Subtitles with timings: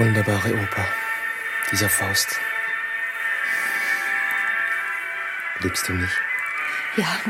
[0.00, 0.86] Wunderbare Oper.
[1.70, 2.40] Dieser Faust.
[5.58, 6.10] Liebst du mich?
[6.96, 7.20] Ja.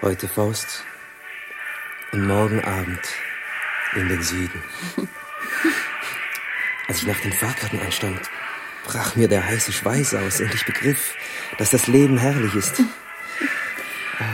[0.00, 0.86] Heute Faust
[2.12, 2.98] und morgen Abend
[3.94, 4.62] in den Süden.
[6.88, 8.22] Als ich nach den Fahrkarten anstand,
[8.86, 11.14] brach mir der heiße Schweiß aus und ich begriff,
[11.58, 12.80] dass das Leben herrlich ist.
[14.18, 14.24] Ah,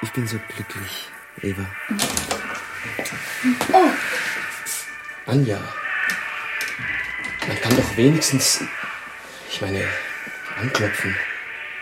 [0.00, 1.10] ich bin so glücklich,
[1.42, 1.66] Eva.
[5.34, 5.58] Anja,
[7.48, 8.62] man kann doch wenigstens,
[9.50, 9.82] ich meine,
[10.60, 11.12] anklopfen.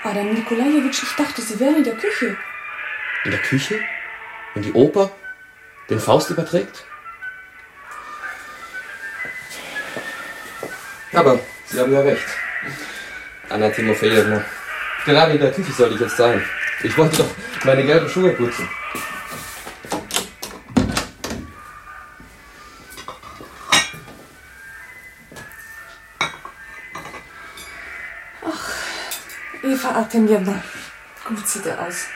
[0.02, 2.34] Adam Nikolajewitsch, ich dachte, Sie wären in der Küche.
[3.26, 3.78] In der Küche?
[4.54, 5.10] Wenn die Oper
[5.90, 6.86] den Faust überträgt?
[11.12, 12.24] Aber Sie haben ja recht.
[13.50, 14.42] Anna Timofejewna.
[15.04, 16.42] Gerade in der Küche soll ich jetzt sein.
[16.82, 17.30] Ich wollte doch
[17.66, 18.66] meine gelben Schuhe putzen.
[30.02, 30.62] Eva Artemjewna.
[31.28, 32.06] Gut sieht er aus.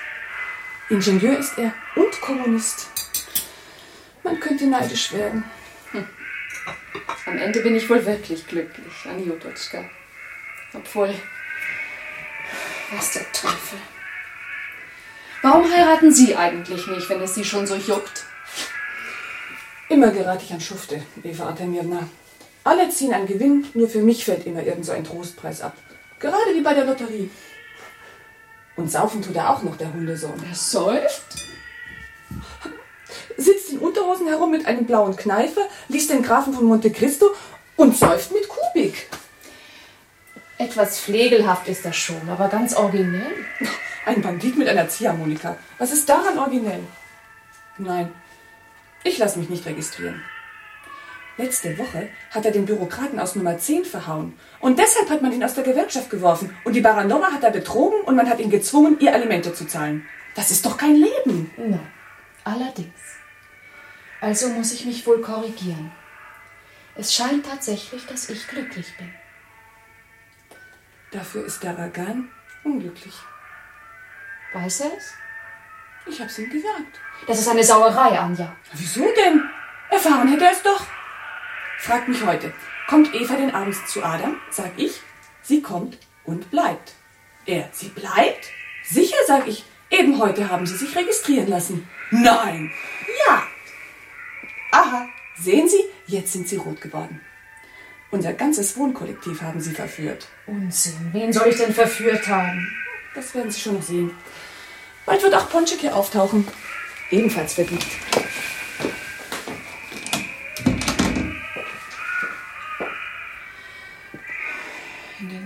[0.91, 2.88] Ingenieur ist er und Kommunist.
[4.24, 5.44] Man könnte neidisch werden.
[7.26, 9.84] am Ende bin ich wohl wirklich glücklich, Aniototschka.
[10.74, 11.14] Obwohl,
[12.91, 13.78] was der Teufel.
[15.42, 18.24] Warum heiraten Sie eigentlich nicht, wenn es Sie schon so juckt?
[19.88, 22.08] Immer gerate ich an Schufte, Eva Artemjewna.
[22.64, 25.76] Alle ziehen einen Gewinn, nur für mich fällt immer irgend so ein Trostpreis ab.
[26.18, 27.30] Gerade wie bei der Lotterie.
[28.76, 30.42] Und saufen tut er auch noch, der Hundesohn.
[30.48, 31.47] Er säuft?
[33.38, 37.31] Sitzt in Unterhosen herum mit einem blauen Kneifer, liest den Grafen von Monte Cristo
[37.76, 39.09] und säuft mit Kubik.
[40.59, 43.34] Etwas pflegelhaft ist das schon, aber ganz originell.
[44.06, 45.56] Ein Bandit mit einer Ziehharmonika.
[45.78, 46.81] Was ist daran originell?
[47.78, 48.12] Nein,
[49.04, 50.22] ich lasse mich nicht registrieren.
[51.38, 54.38] Letzte Woche hat er den Bürokraten aus Nummer 10 verhauen.
[54.60, 56.56] Und deshalb hat man ihn aus der Gewerkschaft geworfen.
[56.64, 60.06] Und die Baranova hat er betrogen und man hat ihn gezwungen, ihr Alimente zu zahlen.
[60.34, 61.50] Das ist doch kein Leben.
[61.58, 61.80] Na,
[62.44, 62.94] allerdings.
[64.20, 65.92] Also muss ich mich wohl korrigieren.
[66.94, 69.12] Es scheint tatsächlich, dass ich glücklich bin.
[71.10, 72.30] Dafür ist der Ragan
[72.64, 73.14] unglücklich.
[74.54, 75.12] Weiß er es?
[76.06, 77.00] Ich hab's ihm gesagt.
[77.26, 78.56] Das ist eine Sauerei, Anja.
[78.72, 79.42] Wieso denn?
[79.91, 80.86] Erfahren hätte er es doch.
[81.78, 82.53] Fragt mich heute,
[82.88, 84.37] kommt Eva denn abends zu Adam?
[84.50, 85.00] Sag ich,
[85.42, 86.95] sie kommt und bleibt.
[87.45, 88.50] Er, sie bleibt?
[88.84, 89.65] Sicher, sag ich.
[89.91, 91.89] Eben heute haben sie sich registrieren lassen.
[92.10, 92.72] Nein.
[93.27, 93.42] Ja.
[94.72, 95.06] Aha,
[95.39, 97.21] sehen Sie, jetzt sind sie rot geworden.
[98.10, 100.28] Unser ganzes Wohnkollektiv haben sie verführt.
[100.47, 101.10] Unsinn.
[101.12, 102.66] Wen soll ich denn verführt haben?
[103.15, 104.10] Das werden Sie schon noch sehen.
[105.04, 106.47] Bald wird auch Ponchik hier auftauchen.
[107.10, 107.86] Ebenfalls verliebt.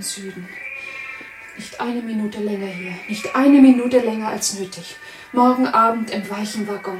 [0.01, 0.49] Den Süden.
[1.59, 2.95] Nicht eine Minute länger hier.
[3.07, 4.97] Nicht eine Minute länger als nötig.
[5.33, 6.99] Morgen Abend im weichen Waggon.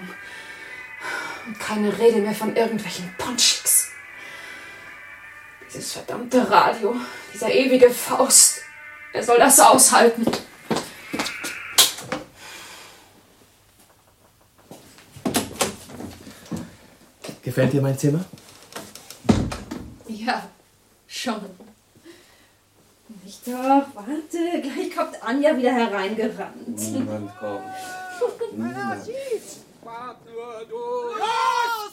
[1.47, 3.89] Und keine Rede mehr von irgendwelchen Ponchiks.
[5.67, 6.95] Dieses verdammte Radio.
[7.33, 8.61] Dieser ewige Faust.
[9.13, 10.27] Wer soll das aushalten?
[17.43, 18.27] Gefällt dir mein Zimmer?
[20.07, 20.51] Ja,
[21.09, 21.70] schon.
[23.47, 26.79] Nicht doch, warte, gleich kommt Anja wieder hereingerannt.
[26.79, 27.65] Niemand kommt.
[28.53, 29.07] Niemand.
[29.07, 29.15] Los,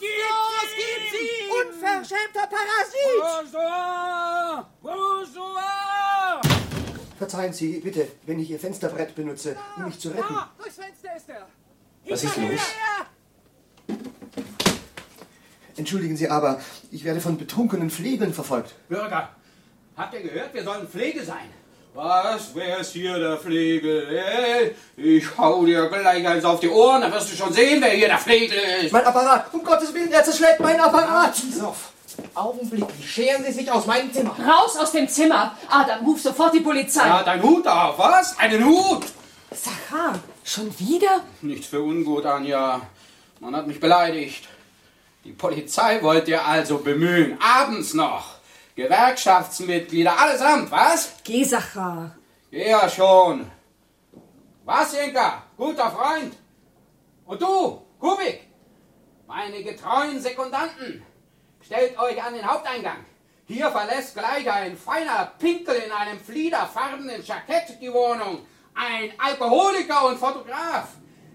[0.76, 1.48] gib sie!
[1.58, 3.18] Unverschämter Parasit!
[3.20, 4.66] Bonjour!
[4.82, 6.42] Bonjour!
[7.18, 10.22] Verzeihen Sie, bitte, wenn ich Ihr Fensterbrett benutze, um mich zu retten.
[10.28, 11.48] Ah, durchs Fenster ist er!
[12.08, 12.60] Was ist los?
[15.76, 16.60] Entschuldigen Sie aber,
[16.90, 18.74] ich werde von betrunkenen Pflegern verfolgt.
[18.88, 19.30] Bürger,
[19.98, 20.54] habt ihr gehört?
[20.54, 21.52] Wir sollen Pflege sein.
[21.94, 22.54] Was?
[22.54, 24.08] Wer ist hier der Pflegel?
[24.08, 27.90] Ey, Ich hau dir gleich eins auf die Ohren, dann wirst du schon sehen, wer
[27.90, 28.92] hier der Pflegel ist.
[28.92, 29.52] Mein Apparat!
[29.52, 31.34] Um Gottes Willen, er zerschlägt meinen Apparat!
[31.34, 31.90] Sof,
[32.34, 33.10] augenblicklich.
[33.10, 34.36] Scheren Sie sich aus meinem Zimmer.
[34.38, 35.56] Raus aus dem Zimmer!
[35.68, 37.06] Adam, ruf sofort die Polizei!
[37.06, 38.38] Ja, dein Hut auf, was?
[38.38, 39.04] Einen Hut!
[39.50, 41.22] Sachar, schon wieder?
[41.40, 42.82] Nichts für ungut, Anja.
[43.40, 44.44] Man hat mich beleidigt.
[45.24, 47.38] Die Polizei wollt ihr also bemühen.
[47.40, 48.37] Abends noch.
[48.78, 51.14] Gewerkschaftsmitglieder, allesamt, was?
[51.24, 52.16] Geh, Sachar.
[52.52, 53.50] Ja, schon.
[54.64, 55.42] Was, Jenka?
[55.56, 56.34] Guter Freund?
[57.26, 58.46] Und du, Kubik?
[59.26, 61.02] Meine getreuen Sekundanten,
[61.60, 63.04] stellt euch an den Haupteingang.
[63.48, 68.46] Hier verlässt gleich ein feiner Pinkel in einem fliederfarbenen Jackett die Wohnung.
[68.76, 70.90] Ein Alkoholiker und Fotograf.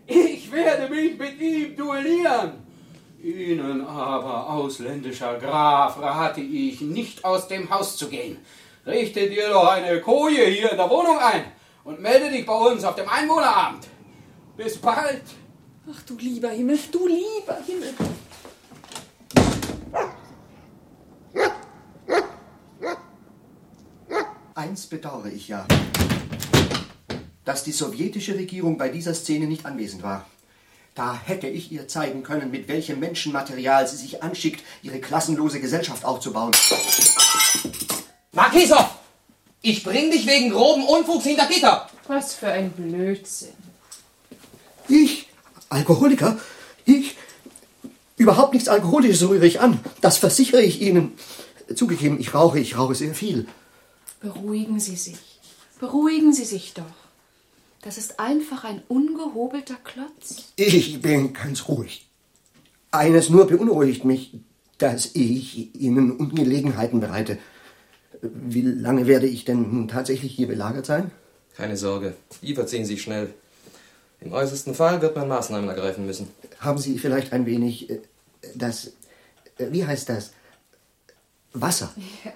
[0.08, 2.63] Ich werde mich mit ihm duellieren.
[3.24, 8.38] Ihnen aber, ausländischer Graf, rate ich, nicht aus dem Haus zu gehen.
[8.86, 11.46] Richte dir doch eine Koje hier in der Wohnung ein
[11.86, 13.88] und melde dich bei uns auf dem Einwohnerabend.
[14.58, 15.24] Bis bald.
[15.90, 17.94] Ach du lieber Himmel, du lieber Himmel.
[24.54, 25.66] Eins bedauere ich ja,
[27.46, 30.26] dass die sowjetische Regierung bei dieser Szene nicht anwesend war.
[30.96, 36.06] Da hätte ich ihr zeigen können, mit welchem Menschenmaterial sie sich anschickt, ihre klassenlose Gesellschaft
[36.06, 36.52] aufzubauen.
[38.32, 38.86] Markisow!
[39.64, 41.90] Ich bring dich wegen groben Unfugs hinter Gitter!
[42.08, 43.54] Was für ein Blödsinn.
[44.88, 45.30] Ich?
[45.70, 46.38] Alkoholiker?
[46.86, 47.16] Ich?
[48.18, 49.80] Überhaupt nichts Alkoholisches rühre ich an.
[50.02, 51.14] Das versichere ich Ihnen.
[51.74, 53.48] Zugegeben, ich rauche, ich rauche sehr viel.
[54.20, 55.40] Beruhigen Sie sich.
[55.80, 57.03] Beruhigen Sie sich doch.
[57.84, 60.54] Das ist einfach ein ungehobelter Klotz.
[60.56, 62.08] Ich bin ganz ruhig.
[62.92, 64.40] Eines nur beunruhigt mich,
[64.78, 67.38] dass ich Ihnen Ungelegenheiten bereite.
[68.22, 71.12] Wie lange werde ich denn nun tatsächlich hier belagert sein?
[71.56, 73.34] Keine Sorge, die verziehen sich schnell.
[74.22, 76.30] Im äußersten Fall wird man Maßnahmen ergreifen müssen.
[76.60, 78.00] Haben Sie vielleicht ein wenig äh,
[78.56, 78.94] das,
[79.58, 80.32] äh, wie heißt das?
[81.54, 81.94] Wasser.
[82.24, 82.32] Ja.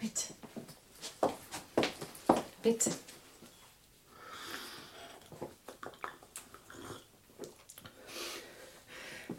[0.00, 0.34] Bitte.
[2.62, 2.90] Bitte.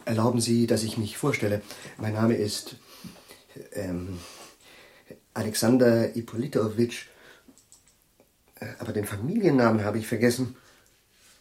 [0.04, 1.62] Erlauben Sie, dass ich mich vorstelle.
[1.98, 2.76] Mein Name ist
[3.72, 4.18] ähm,
[5.34, 7.06] Alexander Ippolitowitsch.
[8.58, 10.56] Äh, Aber den Familiennamen habe ich vergessen.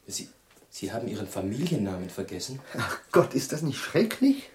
[0.07, 0.29] Sie,
[0.69, 2.59] Sie haben Ihren Familiennamen vergessen?
[2.77, 4.49] Ach Gott, ist das nicht schrecklich?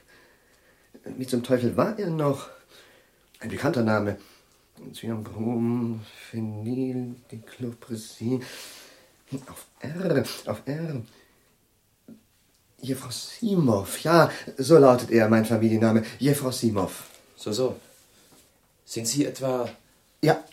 [1.05, 2.49] Wie zum Teufel war er noch?
[3.41, 4.19] Ein bekannter Name.
[4.93, 8.43] Cyanbrom, Phenyl, Diclofenac.
[9.49, 11.03] Auf R, auf R.
[12.81, 16.05] Jefrosimov, ja, so lautet er, mein Familienname.
[16.19, 17.05] Jefrosimov.
[17.37, 17.81] So, so.
[18.85, 19.69] Sind Sie etwa.
[20.23, 20.45] Ja,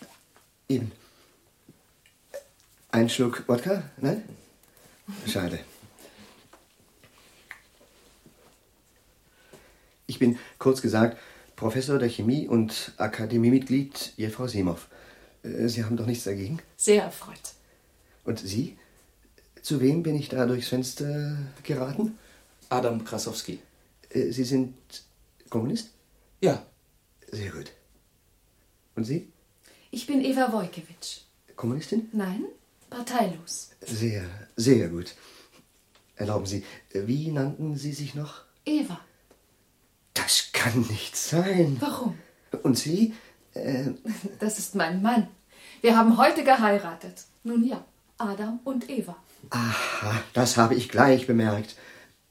[0.68, 0.90] eben.
[2.90, 3.82] Ein Schluck Wodka?
[3.98, 4.24] Nein?
[5.28, 5.60] Schade.
[10.06, 11.18] Ich bin, kurz gesagt,
[11.56, 14.88] Professor der Chemie und Akademiemitglied Jefrosimov.
[15.42, 16.58] Äh, Sie haben doch nichts dagegen?
[16.76, 17.54] Sehr erfreut.
[18.24, 18.76] Und Sie?
[19.62, 22.18] Zu wem bin ich da durchs Fenster geraten?
[22.68, 23.60] Adam Krasowski.
[24.10, 24.74] Äh, Sie sind
[25.48, 25.90] Kommunist?
[26.40, 26.66] Ja.
[27.30, 27.72] Sehr gut.
[28.96, 29.28] Und Sie?
[29.90, 31.22] Ich bin Eva Wojkiewicz.
[31.56, 32.08] Kommunistin?
[32.12, 32.44] Nein,
[32.90, 33.70] parteilos.
[33.80, 34.24] Sehr,
[34.56, 35.14] sehr gut.
[36.16, 38.42] Erlauben Sie, wie nannten Sie sich noch?
[38.64, 39.00] Eva.
[40.14, 41.76] Das kann nicht sein.
[41.80, 42.18] Warum?
[42.62, 43.14] Und Sie?
[43.54, 43.90] Äh,
[44.38, 45.28] Das ist mein Mann.
[45.80, 47.24] Wir haben heute geheiratet.
[47.42, 47.84] Nun ja,
[48.18, 49.16] Adam und Eva.
[49.50, 51.76] aha, das habe ich gleich bemerkt.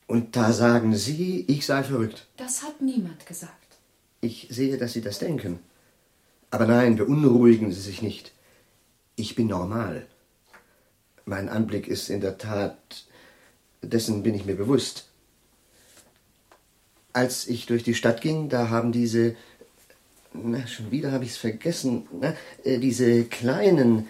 [0.07, 2.27] Und da sagen Sie, ich sei verrückt.
[2.37, 3.51] Das hat niemand gesagt.
[4.21, 5.59] Ich sehe, dass Sie das denken.
[6.51, 8.31] Aber nein, beunruhigen Sie sich nicht.
[9.15, 10.07] Ich bin normal.
[11.25, 12.77] Mein Anblick ist in der Tat,
[13.81, 15.09] dessen bin ich mir bewusst.
[17.13, 19.35] Als ich durch die Stadt ging, da haben diese,
[20.33, 24.07] na, schon wieder habe ich es vergessen, na, äh, diese kleinen,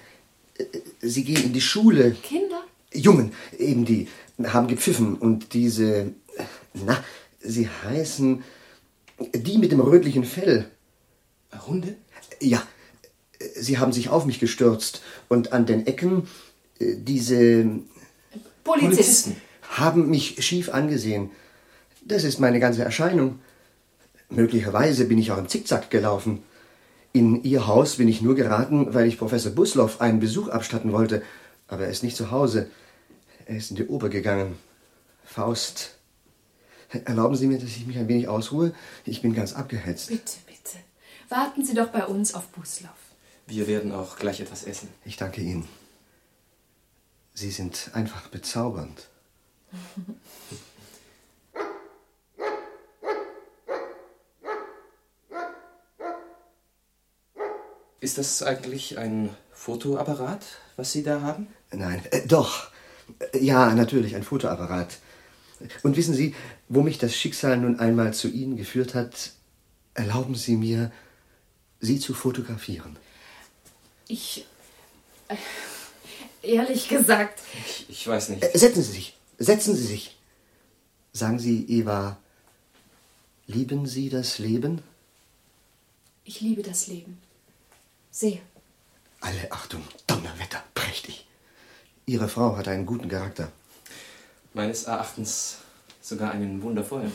[0.58, 0.66] äh,
[1.02, 2.12] sie gehen in die Schule.
[2.12, 2.64] Kinder?
[2.94, 4.08] Jungen, eben die,
[4.44, 6.14] haben gepfiffen und diese,
[6.74, 7.04] na,
[7.40, 8.44] sie heißen,
[9.34, 10.66] die mit dem rötlichen Fell.
[11.68, 11.96] Hunde?
[12.40, 12.66] Ja,
[13.56, 16.28] sie haben sich auf mich gestürzt und an den Ecken
[16.80, 17.66] äh, diese
[18.64, 19.36] Polizisten.
[19.62, 21.32] haben mich schief angesehen.
[22.06, 23.40] Das ist meine ganze Erscheinung.
[24.30, 26.44] Möglicherweise bin ich auch im Zickzack gelaufen.
[27.14, 31.22] In ihr Haus bin ich nur geraten, weil ich Professor Busloff einen Besuch abstatten wollte.
[31.68, 32.70] Aber er ist nicht zu Hause.
[33.46, 34.58] Er ist in die Oper gegangen.
[35.24, 35.96] Faust.
[36.90, 38.74] Erlauben Sie mir, dass ich mich ein wenig ausruhe?
[39.06, 40.10] Ich bin ganz abgehetzt.
[40.10, 40.78] Bitte, bitte.
[41.30, 42.92] Warten Sie doch bei uns auf Buslauf.
[43.48, 44.90] Wir werden auch gleich etwas essen.
[45.06, 45.68] Ich danke Ihnen.
[47.34, 49.08] Sie sind einfach bezaubernd.
[58.04, 60.46] Ist das eigentlich ein Fotoapparat,
[60.76, 61.48] was Sie da haben?
[61.72, 62.68] Nein, äh, doch.
[63.34, 64.98] Ja, natürlich, ein Fotoapparat.
[65.84, 66.36] Und wissen Sie,
[66.68, 69.32] wo mich das Schicksal nun einmal zu Ihnen geführt hat,
[69.94, 70.92] erlauben Sie mir,
[71.80, 72.98] Sie zu fotografieren.
[74.10, 74.46] Ich.
[75.30, 75.38] Äh,
[76.42, 77.40] ehrlich gesagt.
[77.66, 78.44] Ich, ich weiß nicht.
[78.44, 80.18] Äh, Setzen Sie sich, setzen Sie sich.
[81.14, 82.18] Sagen Sie, Eva,
[83.48, 84.82] lieben Sie das Leben?
[86.26, 87.23] Ich liebe das Leben.
[88.14, 88.38] Sehr.
[89.22, 91.26] Alle Achtung, Donnerwetter, prächtig.
[92.06, 93.52] Ihre Frau hat einen guten Charakter.
[94.54, 95.58] Meines Erachtens
[96.00, 97.12] sogar einen wundervollen.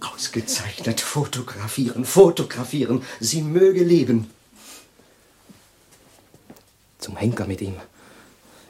[0.00, 1.00] Ausgezeichnet.
[1.00, 3.02] Fotografieren, fotografieren.
[3.18, 4.30] Sie möge leben.
[7.00, 7.74] Zum Henker mit ihm.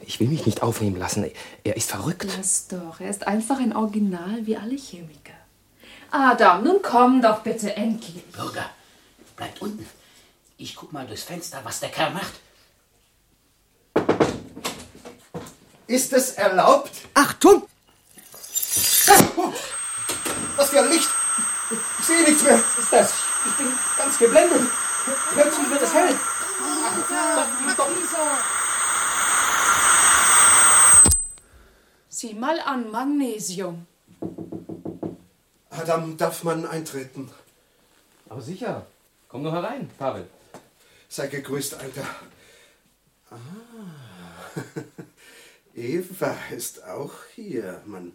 [0.00, 1.30] Ich will mich nicht aufnehmen lassen.
[1.62, 2.26] Er ist verrückt.
[2.38, 5.34] Lass doch, er ist einfach ein Original wie alle Chemiker.
[6.10, 8.24] Adam, nun komm doch bitte endlich.
[8.32, 8.70] Bürger,
[9.36, 9.84] bleibt unten.
[10.58, 12.32] Ich guck mal durchs Fenster, was der Kerl macht.
[15.86, 16.90] Ist es erlaubt?
[17.14, 17.68] Achtung!
[20.56, 21.08] Was für ein Licht!
[21.98, 22.58] Ich sehe nichts mehr.
[22.58, 23.14] Was ist das?
[23.46, 24.62] Ich bin ganz geblendet.
[25.32, 26.18] Plötzlich wird es hell.
[32.08, 33.86] Sieh mal an, Magnesium.
[35.68, 37.30] Adam, darf man eintreten?
[38.30, 38.86] Aber sicher.
[39.28, 40.26] Komm nur herein, Pavel.
[41.08, 42.06] Sei gegrüßt, Alter.
[43.30, 43.36] Ah.
[45.74, 47.82] Eva ist auch hier.
[47.86, 48.12] Man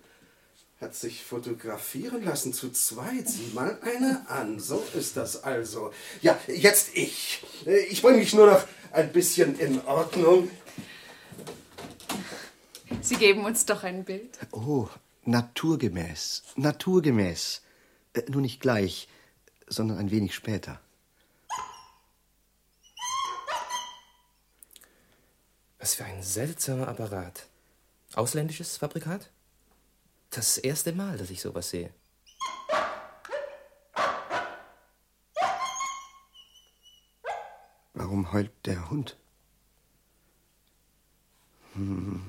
[0.79, 3.29] hat sich fotografieren lassen zu zweit.
[3.29, 4.60] Sieh mal eine an.
[4.60, 5.93] So ist das also.
[6.21, 7.43] Ja, jetzt ich.
[7.89, 10.50] Ich bringe mich nur noch ein bisschen in Ordnung.
[13.01, 14.38] Sie geben uns doch ein Bild.
[14.51, 14.88] Oh,
[15.25, 16.43] naturgemäß.
[16.55, 17.62] Naturgemäß.
[18.13, 19.07] Äh, nur nicht gleich,
[19.67, 20.81] sondern ein wenig später.
[25.81, 27.47] Was für ein seltsamer Apparat.
[28.13, 29.31] Ausländisches Fabrikat?
[30.29, 31.89] Das erste Mal, dass ich sowas sehe.
[37.95, 39.17] Warum heult der Hund?
[41.73, 42.21] Hm.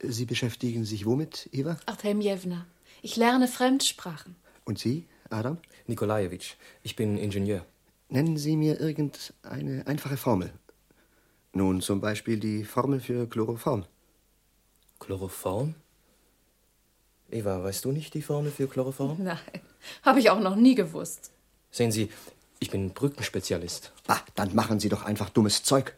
[0.00, 1.78] Sie beschäftigen sich womit, Eva?
[1.86, 2.66] Artemjewna,
[3.02, 4.34] ich lerne Fremdsprachen.
[4.64, 5.58] Und Sie, Adam?
[5.86, 7.64] Nikolajewitsch, ich bin Ingenieur.
[8.08, 10.52] Nennen Sie mir irgendeine einfache Formel.
[11.52, 13.84] Nun zum Beispiel die Formel für Chloroform.
[15.00, 15.74] Chloroform?
[17.30, 19.16] Eva, weißt du nicht die Formel für Chloroform?
[19.22, 19.38] Nein,
[20.02, 21.30] habe ich auch noch nie gewusst.
[21.70, 22.10] Sehen Sie,
[22.58, 23.92] ich bin Brückenspezialist.
[24.06, 25.96] Ah, dann machen Sie doch einfach dummes Zeug.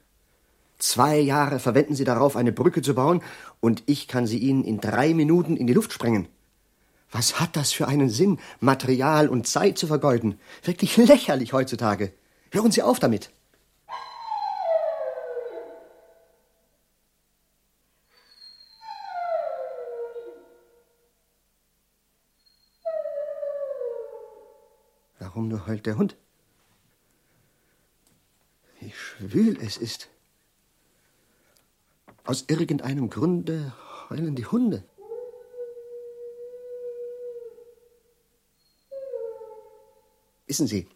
[0.79, 3.23] Zwei Jahre verwenden Sie darauf, eine Brücke zu bauen,
[3.61, 6.29] und ich kann sie Ihnen in drei Minuten in die Luft sprengen.
[7.13, 10.41] Was hat das für einen Sinn, Material und Zeit zu vergeuden?
[10.65, 12.13] Wirklich lächerlich heutzutage.
[12.51, 13.31] Hören Sie auf damit.
[25.67, 26.17] Heult der Hund?
[28.81, 30.09] Wie schwül es ist.
[32.25, 33.73] Aus irgendeinem Grunde
[34.09, 34.85] heulen die Hunde.
[40.47, 40.87] Wissen Sie,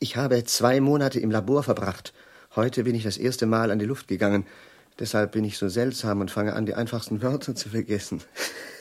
[0.00, 2.12] ich habe zwei Monate im Labor verbracht.
[2.56, 4.46] Heute bin ich das erste Mal an die Luft gegangen.
[4.98, 8.22] Deshalb bin ich so seltsam und fange an, die einfachsten Wörter zu vergessen.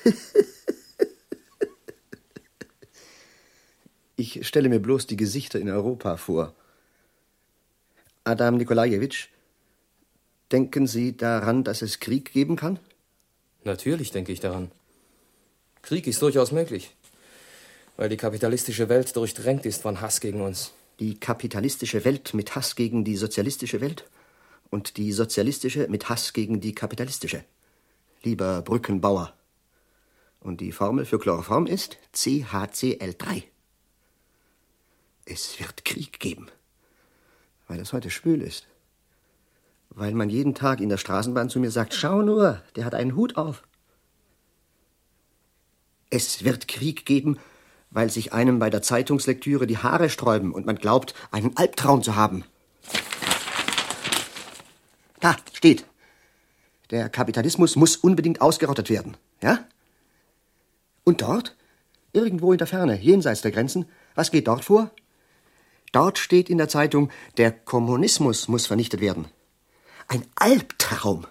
[4.17, 6.53] ich stelle mir bloß die Gesichter in Europa vor.
[8.23, 9.29] Adam Nikolajewitsch,
[10.51, 12.79] denken Sie daran, dass es Krieg geben kann?
[13.63, 14.71] Natürlich denke ich daran.
[15.83, 16.95] Krieg ist durchaus möglich,
[17.95, 20.73] weil die kapitalistische Welt durchdrängt ist von Hass gegen uns.
[20.99, 24.03] Die kapitalistische Welt mit Hass gegen die sozialistische Welt
[24.71, 27.43] und die sozialistische mit Hass gegen die kapitalistische.
[28.23, 29.33] Lieber Brückenbauer.
[30.39, 33.43] Und die Formel für Chloroform ist CHCl3.
[35.29, 36.47] Es wird Krieg geben,
[37.67, 38.65] weil es heute schwül ist.
[39.89, 43.15] Weil man jeden Tag in der Straßenbahn zu mir sagt, schau nur, der hat einen
[43.15, 43.63] Hut auf.
[46.09, 47.37] Es wird Krieg geben,
[47.89, 52.15] weil sich einem bei der Zeitungslektüre die Haare sträuben und man glaubt, einen Albtraum zu
[52.15, 52.45] haben.
[55.19, 55.85] Da steht.
[56.89, 59.17] Der Kapitalismus muss unbedingt ausgerottet werden.
[59.41, 59.67] Ja?
[61.03, 61.57] Und dort?
[62.13, 64.91] Irgendwo in der Ferne, jenseits der Grenzen, was geht dort vor?
[65.91, 69.27] Dort steht in der Zeitung, der Kommunismus muss vernichtet werden.
[70.07, 71.25] Ein Albtraum.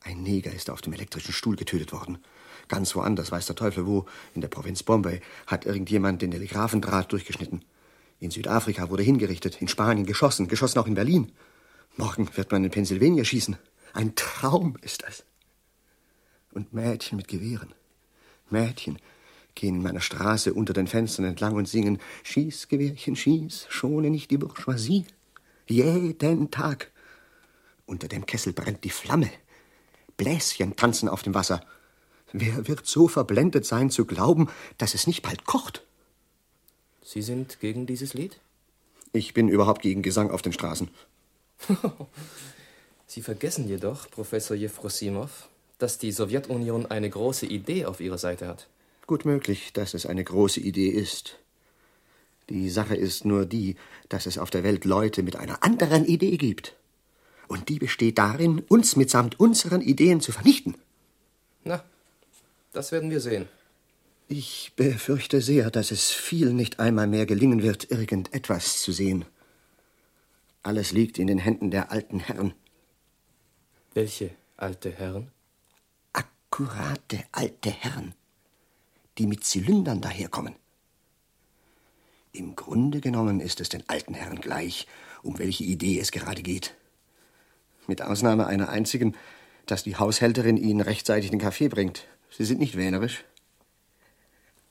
[0.00, 2.18] Ein Neger ist auf dem elektrischen Stuhl getötet worden.
[2.68, 7.64] Ganz woanders, weiß der Teufel wo, in der Provinz Bombay, hat irgendjemand den Telegraphendraht durchgeschnitten.
[8.18, 11.32] In Südafrika wurde hingerichtet, in Spanien geschossen, geschossen auch in Berlin.
[11.96, 13.56] Morgen wird man in Pennsylvania schießen.
[13.92, 15.24] Ein Traum ist das.
[16.52, 17.74] Und Mädchen mit Gewehren.
[18.48, 18.98] Mädchen
[19.54, 24.30] gehen in meiner Straße unter den Fenstern entlang und singen Schieß, Gewehrchen, schieß, schone nicht
[24.30, 25.06] die Bourgeoisie.
[25.66, 26.90] Jeden Tag.
[27.86, 29.30] Unter dem Kessel brennt die Flamme.
[30.16, 31.64] Bläschen tanzen auf dem Wasser.
[32.32, 35.84] Wer wird so verblendet sein zu glauben, dass es nicht bald kocht?
[37.02, 38.40] Sie sind gegen dieses Lied?
[39.12, 40.88] Ich bin überhaupt gegen Gesang auf den Straßen.
[43.06, 48.68] Sie vergessen jedoch, Professor Jefrosimov, dass die Sowjetunion eine große Idee auf ihrer Seite hat.
[49.12, 51.38] Gut möglich, dass es eine große Idee ist.
[52.48, 53.76] Die Sache ist nur die,
[54.08, 56.74] dass es auf der Welt Leute mit einer anderen Idee gibt.
[57.46, 60.76] Und die besteht darin, uns mitsamt unseren Ideen zu vernichten.
[61.62, 61.84] Na,
[62.72, 63.50] das werden wir sehen.
[64.28, 69.26] Ich befürchte sehr, dass es vielen nicht einmal mehr gelingen wird, irgendetwas zu sehen.
[70.62, 72.54] Alles liegt in den Händen der alten Herren.
[73.92, 75.30] Welche alte Herren?
[76.14, 78.14] Akkurate alte Herren,
[79.18, 80.54] die mit Zylindern daherkommen.
[82.32, 84.86] Im Grunde genommen ist es den alten Herren gleich,
[85.22, 86.74] um welche Idee es gerade geht.
[87.86, 89.14] Mit Ausnahme einer einzigen,
[89.66, 92.06] dass die Haushälterin Ihnen rechtzeitig den Kaffee bringt.
[92.30, 93.24] Sie sind nicht wähnerisch.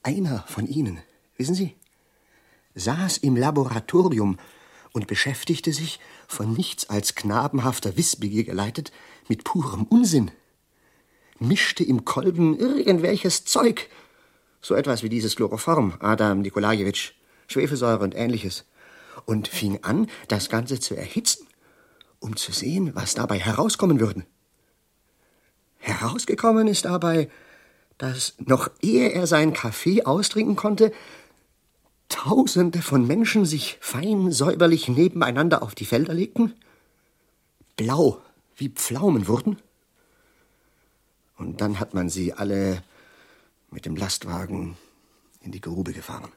[0.04, 1.00] Einer von Ihnen,
[1.38, 1.76] wissen Sie,
[2.74, 4.38] saß im Laboratorium
[4.94, 8.92] und beschäftigte sich, von nichts als knabenhafter Wissbegier geleitet,
[9.28, 10.32] mit purem Unsinn.
[11.40, 13.90] Mischte im Kolben irgendwelches Zeug,
[14.62, 17.14] so etwas wie dieses Chloroform, Adam Nikolajewitsch,
[17.48, 18.66] Schwefelsäure und ähnliches,
[19.26, 21.48] und fing an, das Ganze zu erhitzen,
[22.20, 24.26] um zu sehen, was dabei herauskommen würde.
[25.80, 27.30] Herausgekommen ist dabei,
[27.98, 30.92] dass noch ehe er seinen Kaffee austrinken konnte,
[32.12, 36.54] Tausende von Menschen sich fein säuberlich nebeneinander auf die Felder legten,
[37.78, 38.22] blau
[38.58, 39.58] wie Pflaumen wurden,
[41.38, 42.84] und dann hat man sie alle
[43.72, 44.78] mit dem Lastwagen
[45.42, 46.32] in die Grube gefahren.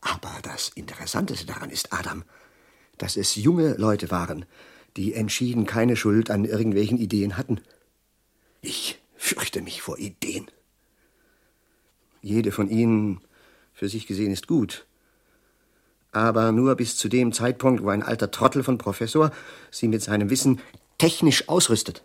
[0.00, 2.24] Aber das Interessanteste daran ist, Adam,
[2.98, 4.44] dass es junge Leute waren,
[4.96, 7.60] die entschieden keine Schuld an irgendwelchen Ideen hatten.
[8.60, 10.50] Ich fürchte mich vor Ideen.
[12.22, 13.20] Jede von ihnen
[13.72, 14.86] für sich gesehen ist gut.
[16.12, 19.30] Aber nur bis zu dem Zeitpunkt, wo ein alter Trottel von Professor
[19.70, 20.60] sie mit seinem Wissen
[20.98, 22.04] technisch ausrüstet.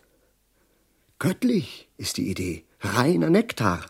[1.18, 3.86] Göttlich ist die Idee, reiner Nektar.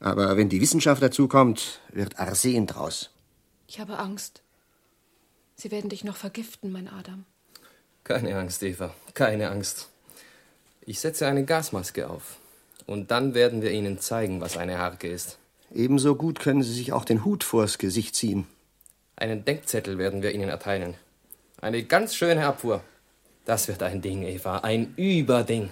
[0.00, 3.10] Aber wenn die Wissenschaft dazukommt, wird Arsen draus.
[3.66, 4.42] Ich habe Angst.
[5.56, 7.24] Sie werden dich noch vergiften, mein Adam.
[8.02, 9.88] Keine Angst, Eva, keine Angst.
[10.82, 12.36] Ich setze eine Gasmaske auf.
[12.86, 15.38] Und dann werden wir Ihnen zeigen, was eine Harke ist.
[15.72, 18.46] Ebenso gut können Sie sich auch den Hut vors Gesicht ziehen.
[19.16, 20.94] Einen Denkzettel werden wir Ihnen erteilen.
[21.60, 22.82] Eine ganz schöne Abfuhr.
[23.44, 25.68] Das wird ein Ding, Eva, ein Überding.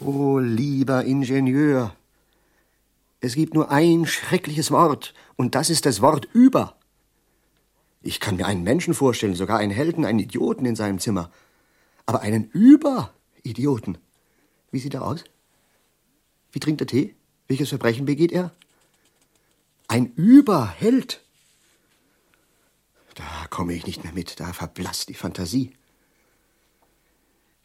[0.00, 1.94] Oh, lieber Ingenieur.
[3.20, 6.76] Es gibt nur ein schreckliches Wort, und das ist das Wort über.
[8.00, 11.32] Ich kann mir einen Menschen vorstellen, sogar einen Helden, einen Idioten in seinem Zimmer.
[12.04, 13.98] Aber einen Über-Idioten.
[14.70, 15.24] Wie sieht er aus?
[16.52, 17.16] Wie trinkt er Tee?
[17.48, 18.52] Welches Verbrechen begeht er?
[19.88, 21.24] Ein Überheld.
[23.16, 25.72] Da komme ich nicht mehr mit, da verblasst die Fantasie.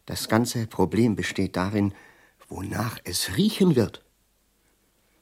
[0.06, 1.94] Das ganze Problem besteht darin,
[2.48, 4.04] wonach es riechen wird.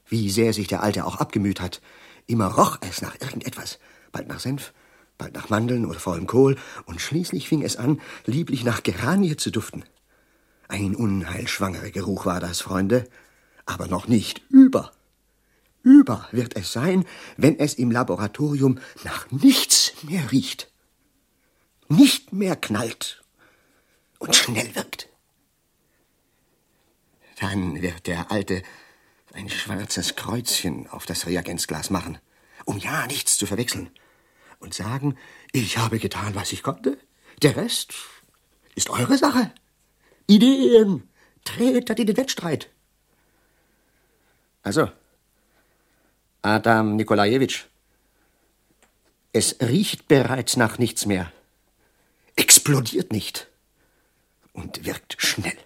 [0.06, 1.80] Wie sehr sich der Alte auch abgemüht hat,
[2.26, 3.78] immer roch es nach irgendetwas,
[4.10, 4.72] bald nach Senf,
[5.18, 9.50] bald nach Mandeln oder faulem Kohl, und schließlich fing es an, lieblich nach Geranie zu
[9.50, 9.84] duften.
[10.68, 13.08] Ein unheilschwangerer Geruch war das, Freunde,
[13.66, 14.92] aber noch nicht über.
[15.82, 17.04] Über wird es sein,
[17.36, 20.70] wenn es im Laboratorium nach nichts mehr riecht,
[21.88, 23.19] nicht mehr knallt
[24.20, 25.08] und schnell wirkt.
[27.40, 28.62] Dann wird der Alte
[29.32, 32.18] ein schwarzes Kreuzchen auf das Reagenzglas machen,
[32.66, 33.90] um ja nichts zu verwechseln,
[34.60, 35.16] und sagen,
[35.52, 36.98] ich habe getan, was ich konnte.
[37.42, 37.94] Der Rest
[38.74, 39.52] ist eure Sache.
[40.26, 41.08] Ideen,
[41.44, 42.68] tretet in den Wettstreit.
[44.62, 44.90] Also,
[46.42, 47.64] Adam Nikolajewitsch,
[49.32, 51.32] es riecht bereits nach nichts mehr,
[52.36, 53.49] explodiert nicht
[54.60, 55.56] und wirkt schnell.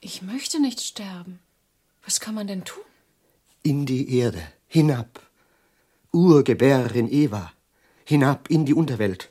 [0.00, 1.40] Ich möchte nicht sterben.
[2.04, 2.84] Was kann man denn tun?
[3.62, 5.20] In die Erde, hinab.
[6.12, 7.52] Urgebärerin Eva,
[8.04, 9.30] hinab in die Unterwelt.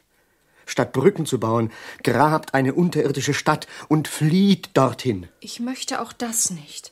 [0.65, 1.71] Statt Brücken zu bauen,
[2.03, 5.27] grabt eine unterirdische Stadt und flieht dorthin.
[5.39, 6.91] Ich möchte auch das nicht.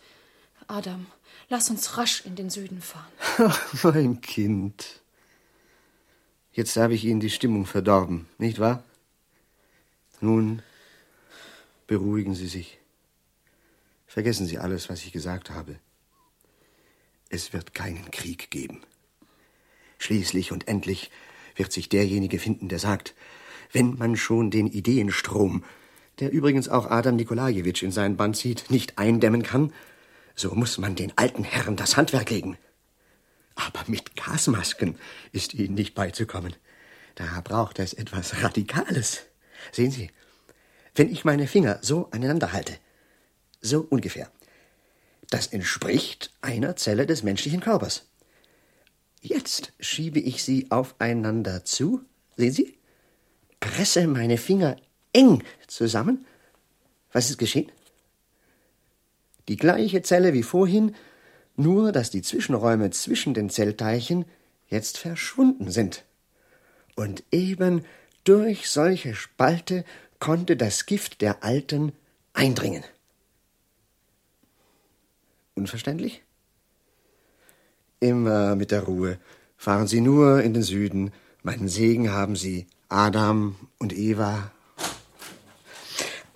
[0.67, 1.05] Adam,
[1.49, 3.11] lass uns rasch in den Süden fahren.
[3.37, 5.01] Ach, mein Kind.
[6.53, 8.83] Jetzt habe ich Ihnen die Stimmung verdorben, nicht wahr?
[10.21, 10.63] Nun,
[11.87, 12.79] beruhigen Sie sich.
[14.07, 15.79] Vergessen Sie alles, was ich gesagt habe.
[17.29, 18.81] Es wird keinen Krieg geben.
[19.97, 21.11] Schließlich und endlich
[21.55, 23.15] wird sich derjenige finden, der sagt,
[23.71, 25.63] wenn man schon den Ideenstrom,
[26.19, 29.73] der übrigens auch Adam Nikolajewitsch in seinen Band zieht, nicht eindämmen kann,
[30.35, 32.57] so muss man den alten Herren das Handwerk legen.
[33.55, 34.97] Aber mit Gasmasken
[35.31, 36.55] ist ihnen nicht beizukommen.
[37.15, 39.23] Da braucht es etwas Radikales.
[39.71, 40.09] Sehen Sie,
[40.95, 42.73] wenn ich meine Finger so aneinander halte.
[43.61, 44.31] So ungefähr.
[45.29, 48.07] Das entspricht einer Zelle des menschlichen Körpers.
[49.21, 52.01] Jetzt schiebe ich sie aufeinander zu.
[52.37, 52.77] Sehen Sie?
[53.59, 54.77] Presse meine Finger
[55.13, 56.25] eng zusammen.
[57.11, 57.71] Was ist geschehen?
[59.47, 60.95] Die gleiche Zelle wie vorhin,
[61.55, 64.25] nur dass die Zwischenräume zwischen den Zellteilchen
[64.67, 66.05] jetzt verschwunden sind.
[66.95, 67.85] Und eben
[68.23, 69.85] durch solche Spalte
[70.19, 71.91] konnte das Gift der Alten
[72.33, 72.83] eindringen.
[75.55, 76.21] Unverständlich?
[77.99, 79.17] Immer mit der Ruhe.
[79.57, 81.11] Fahren Sie nur in den Süden.
[81.43, 84.51] Meinen Segen haben Sie, Adam und Eva.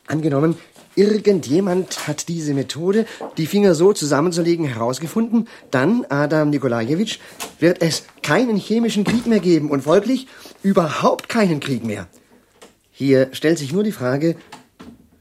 [0.08, 0.58] Angenommen,
[0.96, 3.06] irgendjemand hat diese Methode,
[3.38, 7.20] die Finger so zusammenzulegen, herausgefunden, dann, Adam Nikolajewitsch,
[7.60, 10.28] wird es keinen chemischen Krieg mehr geben und folglich
[10.64, 12.08] überhaupt keinen Krieg mehr.
[13.00, 14.36] Hier stellt sich nur die Frage,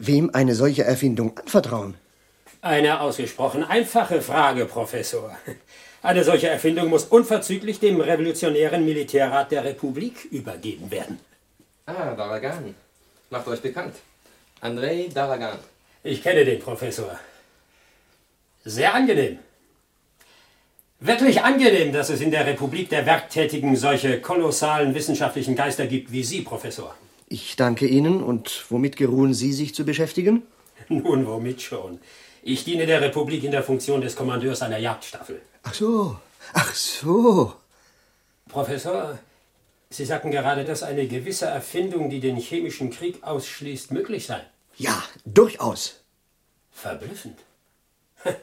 [0.01, 1.95] wem eine solche Erfindung anvertrauen.
[2.61, 5.39] Eine ausgesprochen einfache Frage, Professor.
[6.03, 11.21] Eine solche Erfindung muss unverzüglich dem revolutionären Militärrat der Republik übergeben werden.
[11.87, 12.75] Ah, Daragan.
[13.31, 13.95] Macht euch bekannt.
[14.61, 15.61] Andrei Daragan.
[16.03, 17.17] Ich kenne den Professor.
[18.65, 19.39] Sehr angenehm.
[20.99, 26.25] Wirklich angenehm, dass es in der Republik der Werktätigen solche kolossalen wissenschaftlichen Geister gibt wie
[26.25, 26.97] Sie, Professor.
[27.29, 28.23] Ich danke Ihnen.
[28.23, 30.43] Und womit geruhen Sie, sich zu beschäftigen?
[30.89, 32.01] Nun, womit schon?
[32.43, 35.41] Ich diene der Republik in der Funktion des Kommandeurs einer Jagdstaffel.
[35.63, 36.17] Ach so,
[36.55, 37.55] ach so.
[38.49, 39.19] Professor,
[39.91, 44.41] Sie sagten gerade, dass eine gewisse Erfindung, die den chemischen Krieg ausschließt, möglich sei.
[44.77, 46.01] Ja, durchaus.
[46.71, 47.39] Verblüffend.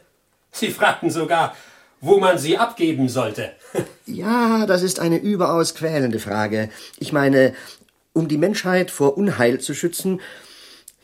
[0.51, 1.55] Sie fragten sogar,
[2.01, 3.51] wo man sie abgeben sollte.
[4.07, 6.69] Ja, das ist eine überaus quälende Frage.
[6.99, 7.55] Ich meine,
[8.15, 10.21] um die Menschheit vor Unheil zu schützen,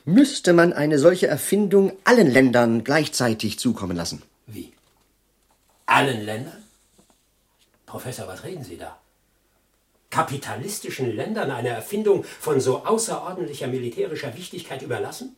[0.06, 4.24] müsste man eine solche Erfindung allen Ländern gleichzeitig zukommen lassen.
[4.48, 4.72] Wie?
[5.86, 6.64] Allen Ländern?
[7.86, 8.98] Professor, was reden Sie da?
[10.10, 15.36] Kapitalistischen Ländern eine Erfindung von so außerordentlicher militärischer Wichtigkeit überlassen?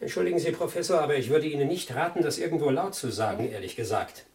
[0.00, 3.74] Entschuldigen Sie, Professor, aber ich würde Ihnen nicht raten, das irgendwo laut zu sagen, ehrlich
[3.74, 4.26] gesagt.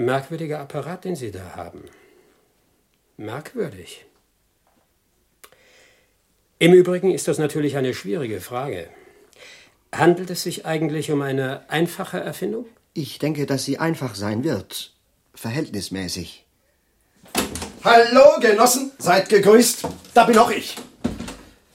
[0.00, 1.84] Merkwürdiger Apparat, den Sie da haben.
[3.18, 4.06] Merkwürdig.
[6.58, 8.88] Im Übrigen ist das natürlich eine schwierige Frage.
[9.92, 12.64] Handelt es sich eigentlich um eine einfache Erfindung?
[12.94, 14.94] Ich denke, dass sie einfach sein wird.
[15.34, 16.46] Verhältnismäßig.
[17.84, 19.86] Hallo, Genossen, seid gegrüßt.
[20.14, 20.76] Da bin auch ich.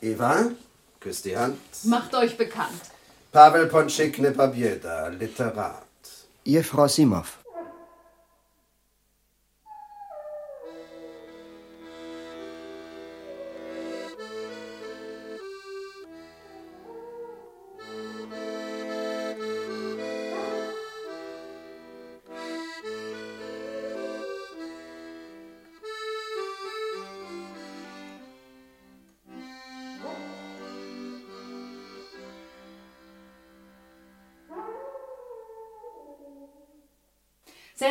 [0.01, 0.49] Eva,
[0.99, 1.59] küss die Hand.
[1.83, 2.81] Macht euch bekannt.
[3.31, 5.83] Pavel Ponschik Nepabieda, Literat.
[6.43, 7.44] Ihr Frau Simov.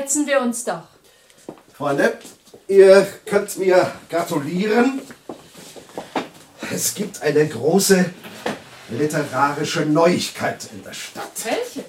[0.05, 0.83] Setzen wir uns doch.
[1.73, 2.19] Freunde,
[2.69, 5.01] ihr könnt mir gratulieren.
[6.71, 8.05] Es gibt eine große
[8.91, 11.33] literarische Neuigkeit in der Stadt.
[11.45, 11.89] Welche?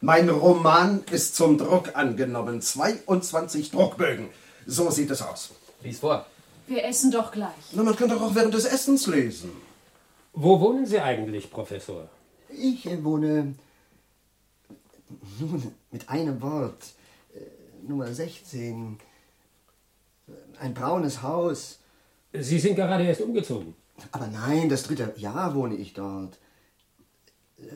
[0.00, 2.60] Mein Roman ist zum Druck angenommen.
[2.60, 4.30] 22 Druckbögen.
[4.66, 5.50] So sieht es aus.
[5.84, 6.26] Lies vor.
[6.66, 7.64] Wir essen doch gleich.
[7.70, 9.52] Na, man könnte auch während des Essens lesen.
[10.32, 12.08] Wo wohnen Sie eigentlich, Professor?
[12.48, 13.54] Ich wohne
[15.38, 16.82] nun mit einem Wort.
[17.86, 18.98] Nummer 16.
[20.60, 21.78] Ein braunes Haus.
[22.32, 23.74] Sie sind gerade erst umgezogen.
[24.12, 26.38] Aber nein, das dritte Jahr wohne ich dort.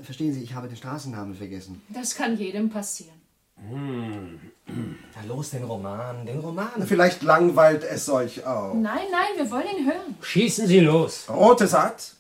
[0.03, 1.83] Verstehen Sie, ich habe den Straßennamen vergessen.
[1.89, 3.21] Das kann jedem passieren.
[3.57, 6.87] Na los, den Roman, den Roman.
[6.87, 8.75] Vielleicht langweilt es euch auch.
[8.75, 10.17] Nein, nein, wir wollen ihn hören.
[10.21, 11.29] Schießen Sie los.
[11.29, 12.15] Rote Saat,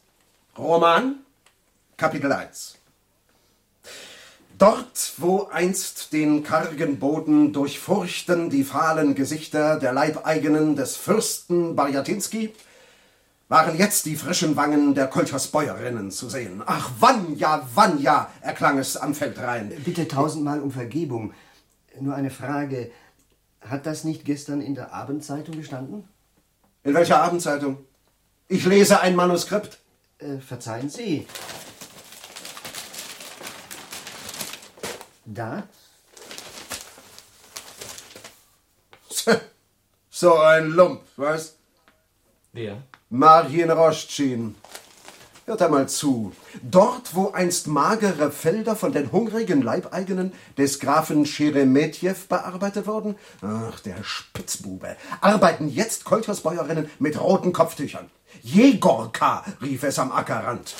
[0.56, 1.16] Roman,
[1.96, 2.76] Kapitel 1.
[4.64, 12.50] Dort, wo einst den kargen Boden durchfurchten die fahlen Gesichter der Leibeigenen des Fürsten Barjatinski,
[13.50, 16.62] waren jetzt die frischen Wangen der Kolchersbäuerinnen zu sehen.
[16.64, 19.70] Ach, Vanya, Vanya, erklang es am Feldrain.
[19.84, 21.34] Bitte tausendmal um Vergebung.
[22.00, 22.90] Nur eine Frage.
[23.60, 26.08] Hat das nicht gestern in der Abendzeitung gestanden?
[26.84, 27.84] In welcher Abendzeitung?
[28.48, 29.78] Ich lese ein Manuskript.
[30.16, 31.26] Äh, verzeihen Sie.
[35.24, 35.64] Da?
[40.10, 41.56] So ein Lump, weißt?
[42.52, 42.80] Wer?
[43.10, 44.54] Marien Roschin.
[45.44, 46.32] Hört einmal zu.
[46.62, 53.80] Dort, wo einst magere Felder von den hungrigen Leibeigenen des Grafen Scheremetjew bearbeitet wurden, ach,
[53.80, 58.08] der Spitzbube, arbeiten jetzt Kolchersbäuerinnen mit roten Kopftüchern.
[58.42, 60.74] Jegorka, rief es am Ackerrand.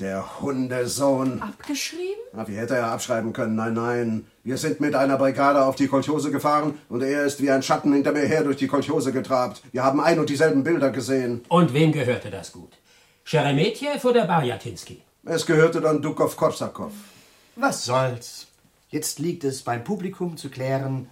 [0.00, 1.42] Der Hundesohn.
[1.42, 2.22] Abgeschrieben?
[2.32, 3.56] Na, wie hätte er abschreiben können?
[3.56, 4.26] Nein, nein.
[4.44, 7.92] Wir sind mit einer Brigade auf die Kolchose gefahren und er ist wie ein Schatten
[7.92, 9.60] hinter mir her durch die Kolchose getrabt.
[9.72, 11.44] Wir haben ein und dieselben Bilder gesehen.
[11.48, 12.74] Und wem gehörte das Gut?
[13.24, 15.02] Scheremetjew oder Barjatinsky?
[15.24, 16.92] Es gehörte dann Dukow Korsakow.
[17.56, 18.46] Was soll's?
[18.90, 21.10] Jetzt liegt es beim Publikum zu klären,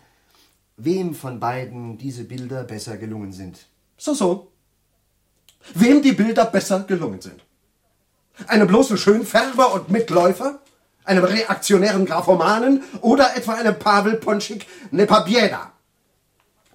[0.77, 3.67] wem von beiden diese Bilder besser gelungen sind.
[3.99, 4.53] So, so.
[5.75, 7.43] Wem die Bilder besser gelungen sind.
[8.47, 10.61] Einem bloßen Schönfärber und Mitläufer?
[11.05, 12.83] Einem reaktionären Graphomanen?
[13.01, 15.73] Oder etwa einem Pavel Ponschik Nepabieda?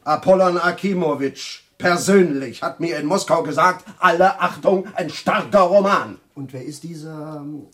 [0.03, 6.19] Apollon Akimowitsch persönlich hat mir in Moskau gesagt, alle Achtung, ein starker Roman.
[6.35, 7.67] Und wer ist dieser ähm,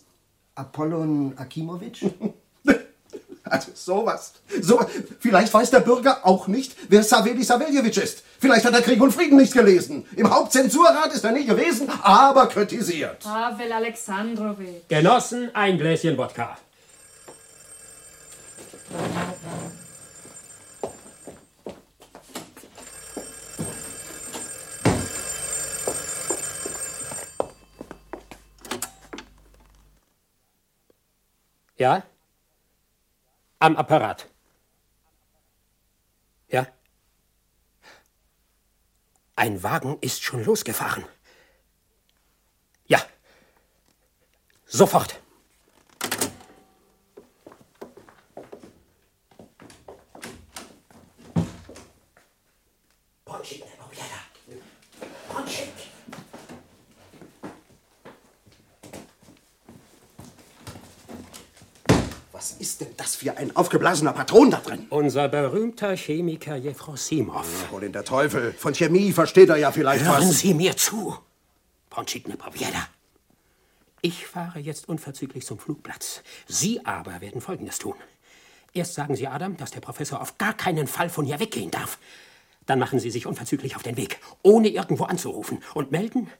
[0.54, 2.04] Apollon Akimowitsch?
[3.48, 4.32] Also sowas.
[4.60, 4.80] So,
[5.20, 8.22] vielleicht weiß der Bürger auch nicht, wer Saveli Saveljewitsch ist.
[8.38, 10.06] Vielleicht hat er Krieg und Frieden nicht gelesen.
[10.16, 13.20] Im Hauptzensurrat ist er nie gewesen, aber kritisiert.
[13.24, 14.88] Pavel Alexandrowitsch.
[14.88, 16.56] Genossen, ein Gläschen Wodka.
[31.78, 32.02] Ja?
[33.60, 34.28] Am Apparat.
[36.48, 36.66] Ja?
[39.34, 41.04] Ein Wagen ist schon losgefahren.
[42.86, 43.00] Ja.
[44.64, 45.20] Sofort.
[53.24, 54.20] Ponschik, Nepobieda.
[55.28, 55.72] Ponschik.
[62.48, 64.86] Was ist denn das für ein aufgeblasener Patron da drin?
[64.88, 67.70] Unser berühmter Chemiker Jefrosimov.
[67.70, 68.54] Hol in der Teufel.
[68.54, 70.38] Von Chemie versteht er ja vielleicht Hören was.
[70.38, 71.14] Sie mir zu,
[71.90, 72.88] Ponchik Nepowieda.
[74.00, 76.22] Ich fahre jetzt unverzüglich zum Flugplatz.
[76.46, 77.96] Sie aber werden Folgendes tun.
[78.72, 81.98] Erst sagen Sie Adam, dass der Professor auf gar keinen Fall von hier weggehen darf.
[82.64, 86.30] Dann machen Sie sich unverzüglich auf den Weg, ohne irgendwo anzurufen, und melden,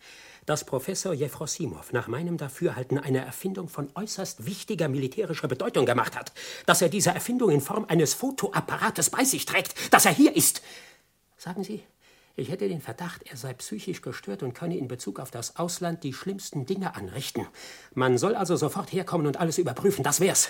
[0.48, 6.32] dass Professor Jefrosimov nach meinem Dafürhalten eine Erfindung von äußerst wichtiger militärischer Bedeutung gemacht hat.
[6.64, 10.62] Dass er diese Erfindung in Form eines Fotoapparates bei sich trägt, dass er hier ist.
[11.36, 11.82] Sagen Sie,
[12.34, 16.02] ich hätte den Verdacht, er sei psychisch gestört und könne in Bezug auf das Ausland
[16.02, 17.46] die schlimmsten Dinge anrichten.
[17.92, 20.48] Man soll also sofort herkommen und alles überprüfen, das wär's.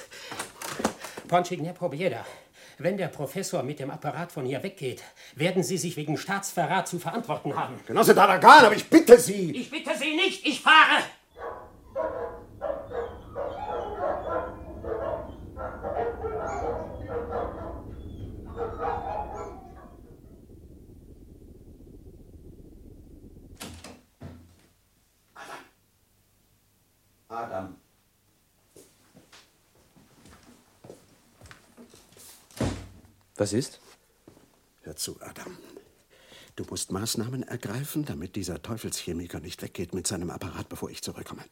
[1.26, 2.24] Ponchik Nepobieda,
[2.78, 5.02] wenn der Professor mit dem Apparat von hier weggeht,
[5.34, 7.74] werden Sie sich wegen Staatsverrat zu verantworten haben.
[7.86, 9.52] Genosse Daragan, aber ich bitte Sie.
[9.56, 11.02] Ich bitte Sie nicht, ich fahre!
[27.30, 27.76] Adam.
[33.38, 33.78] Was ist?
[34.82, 35.56] Hör zu, Adam.
[36.56, 41.44] Du musst Maßnahmen ergreifen, damit dieser Teufelschemiker nicht weggeht mit seinem Apparat, bevor ich zurückkomme.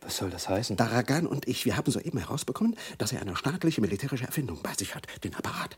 [0.00, 0.78] Was soll das heißen?
[0.78, 4.94] Daragan und ich, wir haben soeben herausbekommen, dass er eine staatliche militärische Erfindung bei sich
[4.94, 5.06] hat.
[5.22, 5.76] Den Apparat.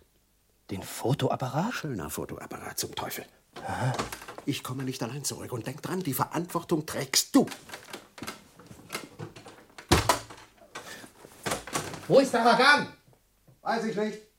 [0.71, 1.75] Den Fotoapparat?
[1.75, 3.25] Schöner Fotoapparat zum Teufel.
[4.47, 7.47] Ich komme nicht allein zurück und denk dran, die Verantwortung trägst du.
[12.07, 12.93] Wo ist Daragan?
[13.61, 14.32] Weiß ich nicht.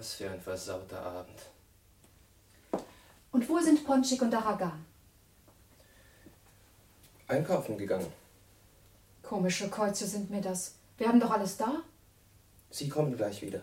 [0.00, 1.38] Was für ein versauter Abend.
[3.32, 4.86] Und wo sind Ponchik und Daragan?
[7.28, 8.10] Einkaufen gegangen.
[9.22, 10.76] Komische Käuze sind mir das.
[10.96, 11.82] Wir haben doch alles da.
[12.70, 13.60] Sie kommen gleich wieder.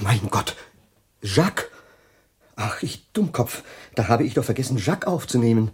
[0.00, 0.54] Mein Gott,
[1.22, 1.70] Jacques!
[2.56, 3.62] Ach, ich Dummkopf,
[3.96, 5.70] da habe ich doch vergessen, Jacques aufzunehmen.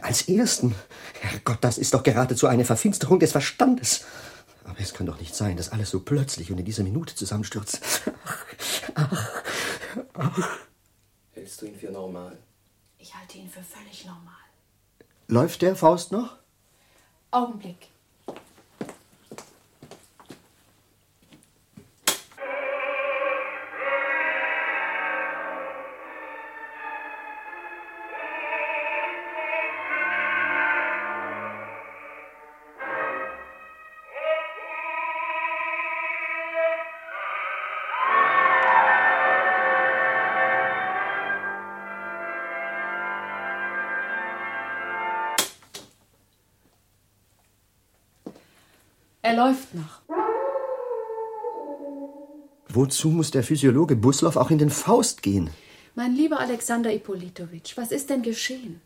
[0.00, 0.74] Als ersten.
[1.20, 4.04] Herrgott, das ist doch geradezu eine Verfinsterung des Verstandes.
[4.64, 7.80] Aber es kann doch nicht sein, dass alles so plötzlich und in dieser Minute zusammenstürzt.
[8.94, 9.30] Ach,
[10.14, 10.58] ach,
[11.32, 12.38] Hältst du ihn für normal?
[12.98, 14.34] Ich halte ihn für völlig normal.
[15.28, 16.36] Läuft der Faust noch?
[17.30, 17.88] Augenblick.
[52.92, 55.48] Wozu muss der Physiologe Buslow auch in den Faust gehen?
[55.94, 58.82] Mein lieber Alexander Ippolitowitsch, was ist denn geschehen?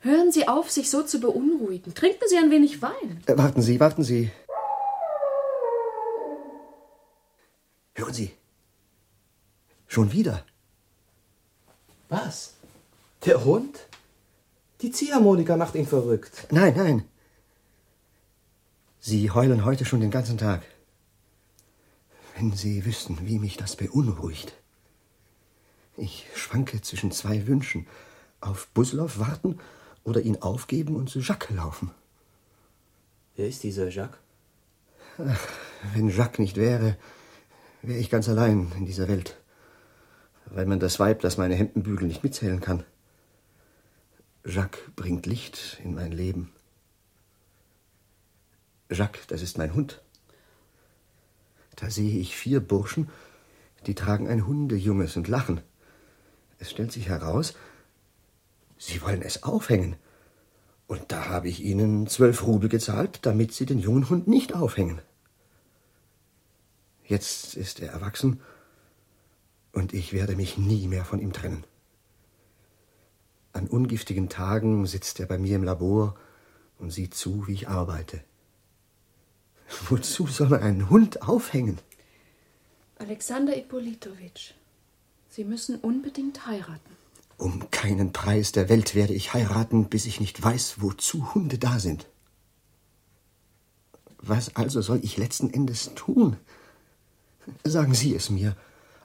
[0.00, 1.92] Hören Sie auf, sich so zu beunruhigen.
[1.92, 3.20] Trinken Sie ein wenig Wein.
[3.26, 4.30] Äh, warten Sie, warten Sie.
[7.96, 8.30] Hören Sie.
[9.88, 10.44] Schon wieder.
[12.08, 12.54] Was?
[13.24, 13.88] Der Hund?
[14.82, 16.46] Die Ziehharmonika macht ihn verrückt.
[16.52, 17.04] Nein, nein.
[19.00, 20.62] Sie heulen heute schon den ganzen Tag.
[22.38, 24.52] Wenn Sie wüssten, wie mich das beunruhigt.
[25.96, 27.88] Ich schwanke zwischen zwei Wünschen.
[28.40, 29.58] Auf Buslow warten
[30.04, 31.90] oder ihn aufgeben und zu Jacques laufen.
[33.34, 34.20] Wer ist dieser Jacques?
[35.18, 35.48] Ach,
[35.94, 36.96] wenn Jacques nicht wäre,
[37.82, 39.36] wäre ich ganz allein in dieser Welt.
[40.46, 42.84] Weil man das Weib, das meine Hemden bügeln, nicht mitzählen kann.
[44.44, 46.52] Jacques bringt Licht in mein Leben.
[48.90, 50.00] Jacques, das ist mein Hund.
[51.78, 53.08] Da sehe ich vier Burschen,
[53.86, 55.60] die tragen ein Hundejunges und lachen.
[56.58, 57.54] Es stellt sich heraus,
[58.78, 59.94] sie wollen es aufhängen.
[60.88, 65.00] Und da habe ich ihnen zwölf Rubel gezahlt, damit sie den jungen Hund nicht aufhängen.
[67.04, 68.40] Jetzt ist er erwachsen
[69.70, 71.64] und ich werde mich nie mehr von ihm trennen.
[73.52, 76.16] An ungiftigen Tagen sitzt er bei mir im Labor
[76.78, 78.20] und sieht zu, wie ich arbeite.
[79.88, 81.78] Wozu soll man einen Hund aufhängen?
[82.98, 84.52] Alexander Ippolitowitsch,
[85.28, 86.96] Sie müssen unbedingt heiraten.
[87.36, 91.78] Um keinen Preis der Welt werde ich heiraten, bis ich nicht weiß, wozu Hunde da
[91.78, 92.08] sind.
[94.20, 96.36] Was also soll ich letzten Endes tun?
[97.62, 98.56] Sagen Sie es mir.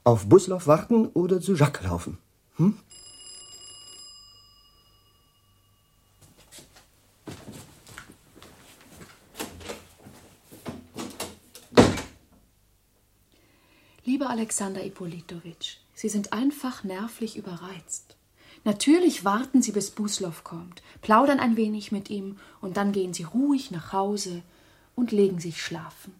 [0.03, 2.17] Auf Buslow warten oder zu Jacques laufen?
[2.55, 2.77] Hm?
[14.23, 18.15] Lieber Alexander Ippolitowitsch, Sie sind einfach nervlich überreizt.
[18.63, 23.23] Natürlich warten Sie, bis Buslow kommt, plaudern ein wenig mit ihm und dann gehen Sie
[23.23, 24.41] ruhig nach Hause
[24.95, 26.15] und legen sich schlafen.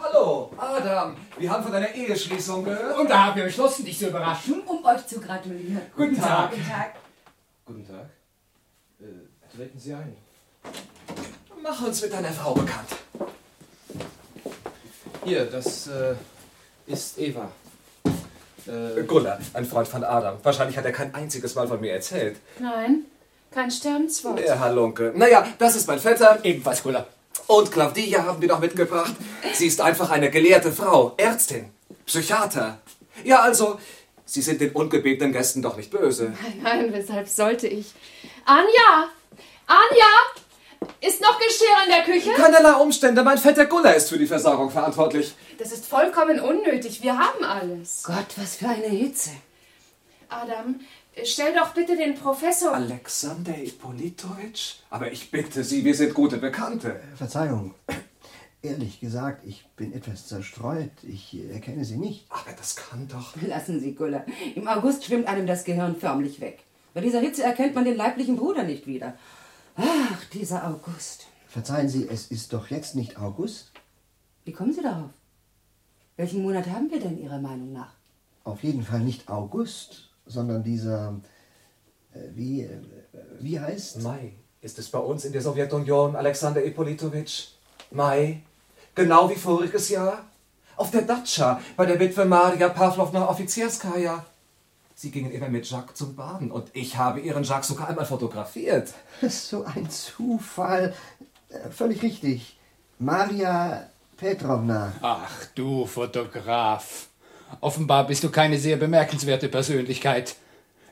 [0.00, 1.14] Hallo, Adam.
[1.36, 2.98] Wir haben von deiner Eheschließung gehört.
[2.98, 4.62] Und da haben wir beschlossen, dich zu überraschen.
[4.62, 5.82] Um euch zu gratulieren.
[5.94, 6.52] Guten Tag.
[6.52, 6.94] Guten Tag.
[7.66, 8.08] Guten Tag.
[8.98, 10.16] Äh, treten Sie ein.
[11.62, 13.03] Mach uns mit deiner Frau bekannt.
[15.24, 16.14] Hier, das äh,
[16.86, 17.50] ist Eva.
[18.66, 20.36] Äh, Gunnar, ein Freund von Adam.
[20.42, 22.36] Wahrscheinlich hat er kein einziges Mal von mir erzählt.
[22.58, 23.04] Nein,
[23.50, 24.38] kein Sternswort.
[24.38, 25.12] Der Halunke.
[25.14, 26.38] Naja, das ist mein Vetter.
[26.42, 27.06] Ebenfalls Gunnar.
[27.46, 29.14] Und Claudia haben wir noch mitgebracht.
[29.52, 31.14] Sie ist einfach eine gelehrte Frau.
[31.16, 31.70] Ärztin.
[32.06, 32.78] Psychiater.
[33.22, 33.78] Ja, also,
[34.26, 36.32] Sie sind den ungebetenen Gästen doch nicht böse.
[36.42, 37.92] Nein, nein, weshalb sollte ich?
[38.46, 39.08] Anja!
[39.66, 40.43] Anja!
[41.00, 42.30] Ist noch Geschirr in der Küche?
[42.32, 43.22] Keinerlei Umstände.
[43.22, 45.34] Mein Vetter Gunnar ist für die Versorgung verantwortlich.
[45.58, 47.02] Das ist vollkommen unnötig.
[47.02, 48.02] Wir haben alles.
[48.04, 49.30] Gott, was für eine Hitze.
[50.28, 50.80] Adam,
[51.22, 52.74] stell doch bitte den Professor.
[52.74, 54.76] Alexander Ippolitowitsch?
[54.90, 57.00] Aber ich bitte Sie, wir sind gute Bekannte.
[57.16, 57.74] Verzeihung.
[58.62, 60.90] Ehrlich gesagt, ich bin etwas zerstreut.
[61.02, 62.24] Ich erkenne Sie nicht.
[62.30, 63.34] Aber das kann doch.
[63.46, 64.24] Lassen Sie, Guller.
[64.54, 66.60] Im August schwimmt einem das Gehirn förmlich weg.
[66.94, 69.18] Bei dieser Hitze erkennt man den leiblichen Bruder nicht wieder.
[69.76, 71.26] Ach, dieser August.
[71.48, 73.72] Verzeihen Sie, es ist doch jetzt nicht August?
[74.44, 75.10] Wie kommen Sie darauf?
[76.16, 77.92] Welchen Monat haben wir denn Ihrer Meinung nach?
[78.44, 81.20] Auf jeden Fall nicht August, sondern dieser.
[82.12, 82.62] Äh, wie.
[82.62, 82.80] Äh,
[83.40, 84.02] wie heißt.
[84.02, 87.48] Mai ist es bei uns in der Sowjetunion, Alexander Ippolitowitsch.
[87.90, 88.42] Mai.
[88.94, 90.24] Genau wie voriges Jahr.
[90.76, 94.24] Auf der Datscha bei der Witwe Maria Pawlowna Offizierskaja.
[95.04, 98.88] Sie gingen immer mit Jacques zum Baden und ich habe ihren Jacques sogar einmal fotografiert.
[99.28, 100.94] So ein Zufall.
[101.50, 102.56] Äh, Völlig richtig.
[102.98, 103.86] Maria
[104.16, 104.94] Petrovna.
[105.02, 107.08] Ach du Fotograf.
[107.60, 110.36] Offenbar bist du keine sehr bemerkenswerte Persönlichkeit.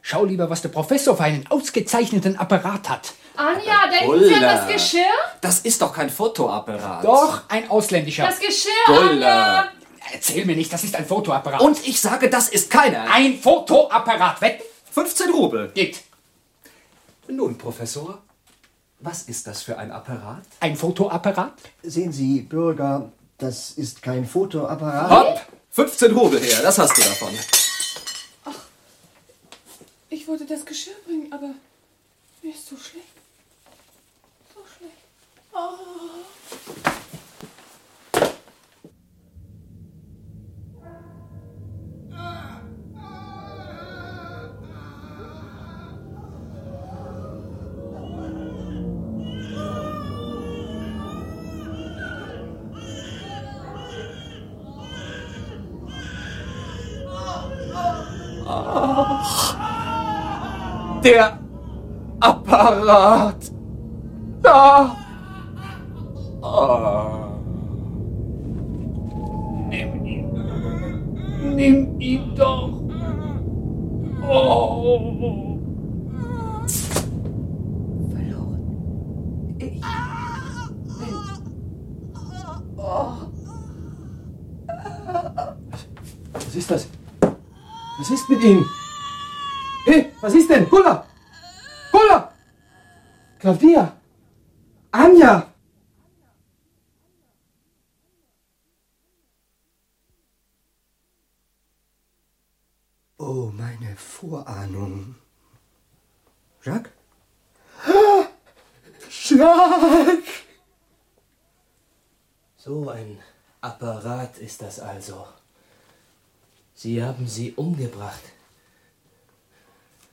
[0.03, 3.15] Schau lieber, was der Professor für einen ausgezeichneten Apparat hat.
[3.35, 5.15] Anja, denken Sie an das Geschirr?
[5.41, 7.03] Das ist doch kein Fotoapparat.
[7.03, 8.27] Doch, ein ausländischer.
[8.27, 9.61] Das Geschirr, Gulla.
[9.61, 9.73] Anja!
[10.13, 11.61] Erzähl mir nicht, das ist ein Fotoapparat.
[11.61, 13.11] Und ich sage, das ist keiner.
[13.13, 14.41] Ein Fotoapparat.
[14.41, 14.63] Wetten?
[14.91, 15.71] 15 Rubel.
[15.75, 16.03] Geht.
[17.29, 18.23] Nun, Professor,
[19.01, 20.43] was ist das für ein Apparat?
[20.61, 21.55] Ein Fotoapparat?
[21.83, 25.11] Sehen Sie, Bürger, das ist kein Fotoapparat.
[25.11, 25.41] Hopp!
[25.71, 27.31] 15 Rubel her, das hast du davon.
[30.11, 31.55] Ich wollte das Geschirr bringen, aber
[32.43, 33.07] mir ist so schlecht.
[34.55, 34.93] So schlecht.
[35.55, 36.99] Oh.
[61.03, 61.39] Der
[62.21, 63.51] Apparat.
[64.41, 64.97] Da.
[66.43, 67.29] Ah.
[69.69, 71.57] Nimm ihn.
[71.57, 72.81] Nimm ihn doch.
[74.29, 75.59] Oh.
[86.33, 86.89] Was ist das?
[87.99, 88.65] Was ist mit Ihnen?
[89.85, 90.69] Hey, was ist denn?
[90.69, 91.07] Gula!
[91.91, 92.33] Gula!
[93.39, 93.97] Claudia!
[94.93, 95.53] Anja!
[103.19, 105.17] Oh, meine Vorahnung.
[106.63, 106.93] Jacques?
[109.11, 110.45] Jacques!
[112.57, 113.19] So ein
[113.61, 115.27] Apparat ist das also.
[116.75, 118.23] Sie haben sie umgebracht.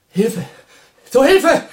[0.09, 0.45] Hilfe!
[1.09, 1.63] Zur Hilfe!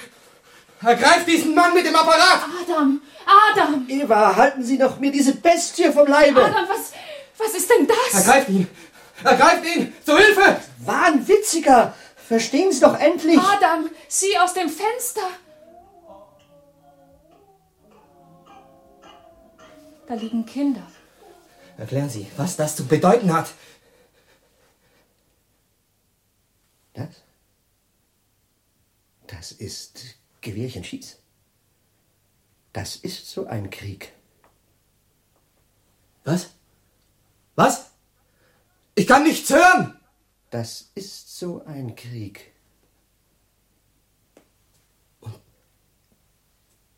[0.83, 2.43] Ergreift diesen Mann mit dem Apparat!
[2.63, 3.87] Adam, Adam!
[3.89, 6.45] Eva, halten Sie doch mir diese Bestie vom Leibe!
[6.45, 6.93] Adam, was,
[7.39, 8.27] was ist denn das?
[8.27, 8.69] Ergreift ihn!
[9.25, 9.95] Ergreift ihn!
[10.05, 10.61] Zur Hilfe!
[10.85, 11.95] Wahnwitziger!
[12.29, 13.39] Verstehen Sie doch endlich!
[13.39, 15.29] Adam, sieh aus dem Fenster!
[20.07, 20.87] Da liegen Kinder.
[21.79, 23.49] Erklären Sie, was das zu bedeuten hat.
[26.95, 27.09] Das?
[29.27, 31.19] Das ist Gewehrchenschieß.
[32.73, 34.13] Das ist so ein Krieg.
[36.25, 36.51] Was?
[37.55, 37.91] Was?
[38.95, 39.99] Ich kann nichts hören!
[40.51, 42.53] Das ist so ein Krieg.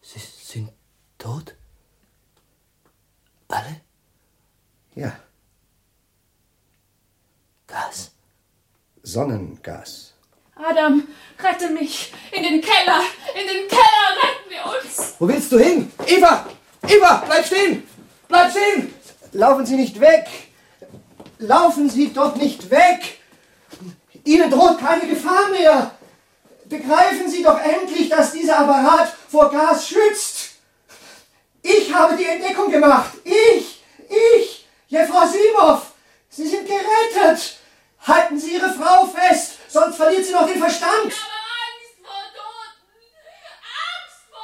[0.03, 0.73] Sie sind
[1.19, 1.55] tot?
[3.49, 3.83] Alle?
[4.95, 5.21] Ja,
[7.67, 8.11] Gas?
[9.03, 10.15] Sonnengas.
[10.61, 11.07] Adam,
[11.39, 12.13] rette mich!
[12.33, 13.03] In den Keller!
[13.35, 15.15] In den Keller retten wir uns!
[15.19, 15.93] Wo willst du hin?
[16.05, 16.47] Eva!
[16.87, 17.89] Eva, bleib stehen!
[18.27, 18.93] Bleib stehen!
[19.33, 20.27] Laufen Sie nicht weg!
[21.39, 23.21] Laufen Sie doch nicht weg!
[24.25, 25.93] Ihnen droht keine Gefahr mehr!
[26.65, 30.57] Begreifen Sie doch endlich, dass dieser Apparat vor Gas schützt!
[31.63, 33.13] Ich habe die Entdeckung gemacht!
[33.23, 33.81] Ich!
[34.09, 34.67] Ich!
[34.89, 35.83] Jefrosimow!
[36.31, 37.59] Sie sind gerettet!
[38.05, 40.91] Halten Sie Ihre Frau fest, sonst verliert sie noch den Verstand!
[41.05, 41.17] Angst
[42.03, 42.89] vor Toten!
[43.95, 44.41] Angst vor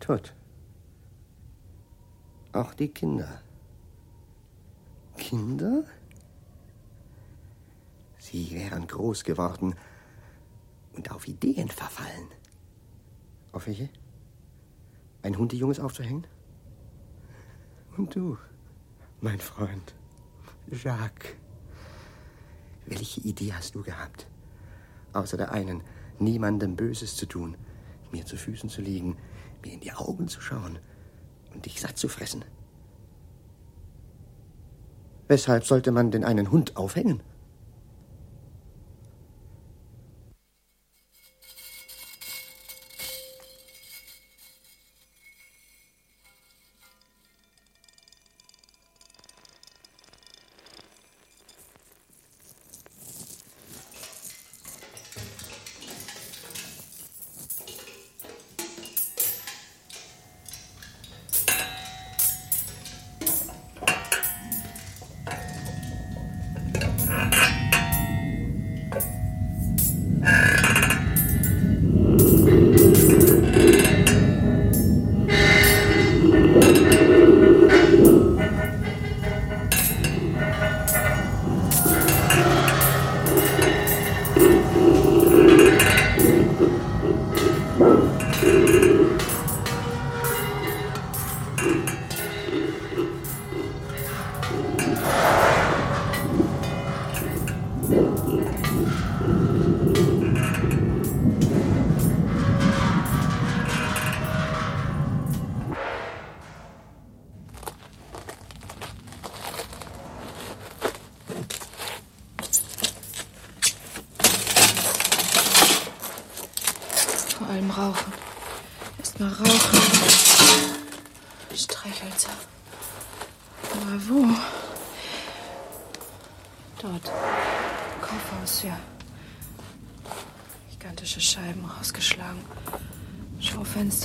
[0.00, 0.34] Tot.
[2.52, 2.92] Auch die.
[5.26, 5.82] Kinder?
[8.18, 9.76] Sie wären groß geworden
[10.94, 12.28] und auf Ideen verfallen.
[13.52, 13.88] Auf welche?
[15.22, 16.26] Ein Hundejunges aufzuhängen?
[17.96, 18.36] Und du,
[19.20, 19.94] mein Freund,
[20.66, 21.36] Jacques.
[22.86, 24.26] Welche Idee hast du gehabt?
[25.12, 25.82] Außer der einen,
[26.18, 27.56] niemandem Böses zu tun,
[28.10, 29.16] mir zu Füßen zu liegen,
[29.62, 30.80] mir in die Augen zu schauen
[31.54, 32.44] und dich satt zu fressen.
[35.28, 37.22] Weshalb sollte man denn einen Hund aufhängen?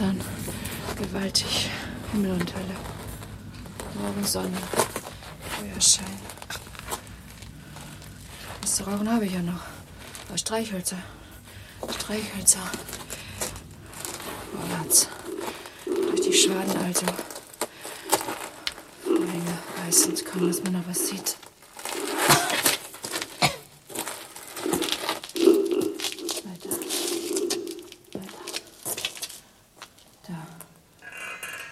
[0.01, 0.21] Schaufenstern.
[0.97, 1.69] Gewaltig.
[2.11, 2.75] Himmel und Hölle.
[4.01, 4.57] Morgensonne.
[5.59, 6.19] Feuerschein.
[8.61, 9.61] Was zu rauchen habe ich ja noch.
[10.27, 10.97] Aber Streichhölzer.
[11.97, 12.59] Streichhölzer.
[14.51, 15.07] Vorwärts.
[15.85, 17.05] Durch die Schwadenalte.
[19.03, 21.35] Vorhänge reißend, kaum dass man noch was sieht.
[26.43, 26.69] Weiter.
[28.13, 28.37] Weiter.
[30.27, 30.47] Da.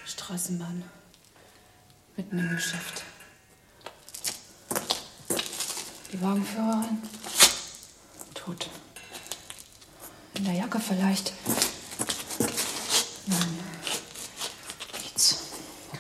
[0.05, 0.84] Straßenbahn.
[2.32, 3.03] Mitten im Geschäft.
[6.11, 7.01] Die Wagenführerin.
[8.36, 8.69] Tot.
[10.36, 11.34] In der Jacke vielleicht.
[13.25, 13.59] Nein.
[15.01, 15.38] Nichts.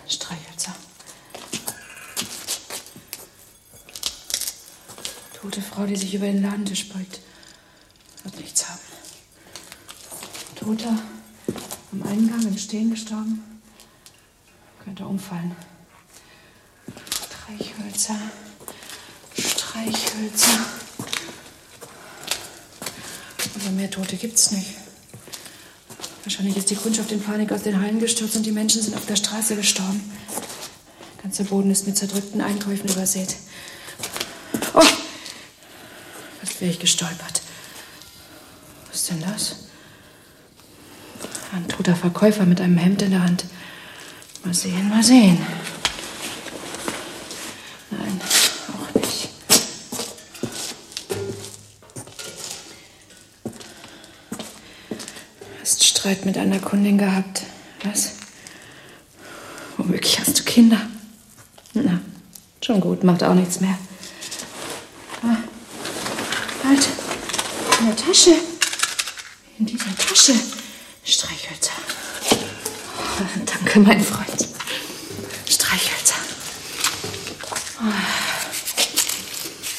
[0.07, 0.75] Streichhölzer.
[5.41, 7.21] Tote Frau, die sich über den Ladentisch beugt.
[8.23, 8.79] Wird nichts haben.
[10.55, 10.95] Toter
[11.91, 13.61] am Eingang im Stehen gestorben.
[14.83, 15.55] Könnte umfallen.
[17.99, 18.15] Streichhölzer.
[19.37, 20.59] Streichhölzer.
[23.55, 24.75] Aber mehr Tote gibt's nicht.
[26.23, 29.05] Wahrscheinlich ist die Kundschaft in Panik aus den Hallen gestürzt und die Menschen sind auf
[29.05, 30.01] der Straße gestorben.
[31.17, 33.35] Der ganze Boden ist mit zerdrückten Einkäufen übersät.
[34.73, 34.81] Oh!
[36.39, 37.41] Fast wäre ich gestolpert.
[38.87, 39.55] Was ist denn das?
[41.53, 43.45] Ein toter Verkäufer mit einem Hemd in der Hand.
[44.45, 45.37] Mal sehen, mal sehen.
[56.09, 57.43] Streit mit einer Kundin gehabt.
[57.83, 58.13] Was?
[59.77, 60.81] Womöglich hast du Kinder.
[61.75, 62.01] Na,
[62.65, 63.77] schon gut, macht auch nichts mehr.
[65.21, 65.37] Ah,
[66.63, 66.87] halt,
[67.79, 68.33] in der Tasche.
[69.59, 70.33] In dieser Tasche.
[71.03, 71.73] Streichhölzer.
[72.31, 74.47] Oh, danke, mein Freund.
[75.47, 76.15] Streichhölzer.
[77.81, 77.93] Ah.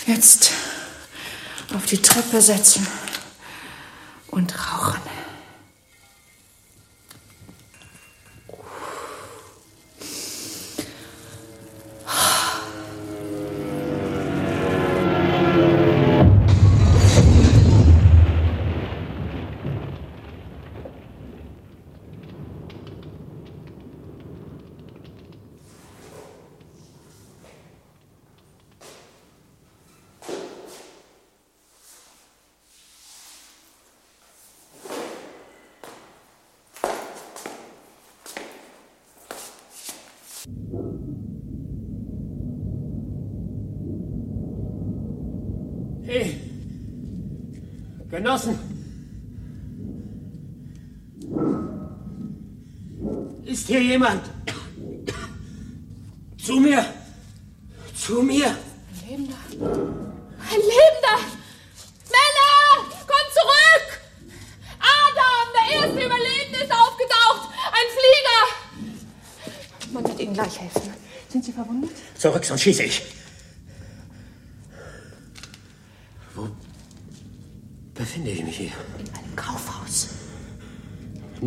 [0.07, 0.53] Jetzt
[1.75, 2.87] auf die Treppe setzen
[4.29, 5.00] und rauchen.
[48.21, 48.59] Genossen.
[53.47, 54.23] Ist hier jemand?
[56.37, 56.85] Zu mir.
[57.95, 58.49] Zu mir.
[58.49, 58.57] Ein
[59.09, 59.37] Lebender.
[60.51, 61.19] Ein Lebender!
[62.15, 62.61] Männer!
[63.11, 63.89] Kommt zurück!
[64.99, 67.49] Adam, der erste Überlebende, ist aufgetaucht!
[67.79, 68.43] Ein Flieger!
[69.95, 70.93] Man wird Ihnen gleich helfen.
[71.31, 71.93] Sind Sie verwundet?
[72.19, 73.03] Zurück, sonst schieße ich.
[76.35, 76.49] Wo
[78.01, 78.73] befinde ich mich hier?
[78.99, 80.09] In einem Kaufhaus.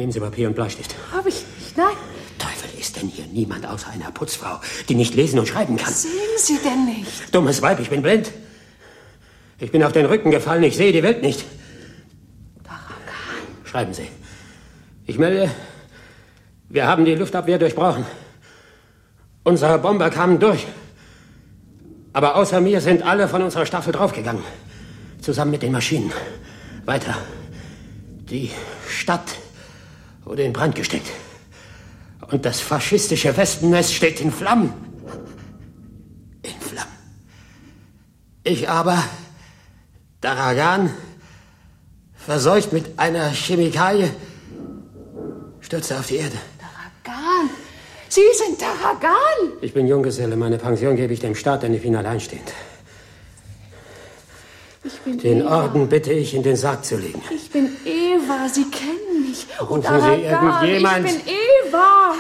[0.04, 0.96] Nehmen Sie Papier und Bleistift.
[1.14, 1.96] Habe ich nicht, nein.
[2.38, 5.88] Teufel, ist denn hier niemand außer einer Putzfrau, die nicht lesen und schreiben kann?
[5.88, 7.34] Was sehen Sie denn nicht?
[7.34, 8.30] Dummes Weib, ich bin blind.
[9.60, 11.46] Ich bin auf den Rücken gefallen, ich sehe die Welt nicht.
[13.64, 14.10] Schreiben Sie.
[15.06, 15.50] Ich melde,
[16.68, 18.06] wir haben die Luftabwehr durchbrochen.
[19.46, 20.68] Unsere Bomber kamen durch.
[22.12, 24.44] Aber außer mir sind alle von unserer Staffel draufgegangen.
[25.22, 26.12] Zusammen mit den Maschinen.
[26.84, 27.16] Weiter.
[28.30, 28.52] Die
[28.90, 29.38] Stadt
[30.26, 31.08] wurde in Brand gesteckt.
[32.32, 34.74] Und das faschistische Wespennest steht in Flammen.
[36.42, 36.92] In Flammen.
[38.44, 39.04] Ich aber,
[40.22, 40.90] Daragan,
[42.16, 44.10] verseucht mit einer Chemikalie,
[45.60, 46.38] stürzte auf die Erde.
[46.60, 47.50] Daragan!
[48.10, 49.58] Sie sind Daragan!
[49.62, 50.36] Ich bin Junggeselle.
[50.36, 52.54] Meine Pension gebe ich dem Staat, denn ich bin alleinstehend.
[55.06, 55.64] Den Eva.
[55.64, 57.22] Orden bitte ich, in den Sarg zu legen.
[57.34, 59.46] Ich bin Eva, Sie kennen mich.
[59.60, 61.06] Rufen Und Sie Daragan, irgendjemand?
[61.06, 61.34] Ich bin
[61.68, 62.14] Eva.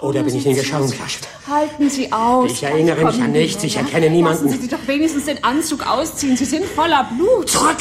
[0.00, 1.28] Oder bin ich in Geschauungskraft?
[1.48, 2.50] Halten Sie aus.
[2.52, 3.64] Ich erinnere mich an Sie, nichts.
[3.64, 4.46] Ich erkenne niemanden.
[4.46, 6.36] Lassen Sie sich doch wenigstens den Anzug ausziehen.
[6.36, 7.50] Sie sind voller Blut.
[7.50, 7.76] Zurück!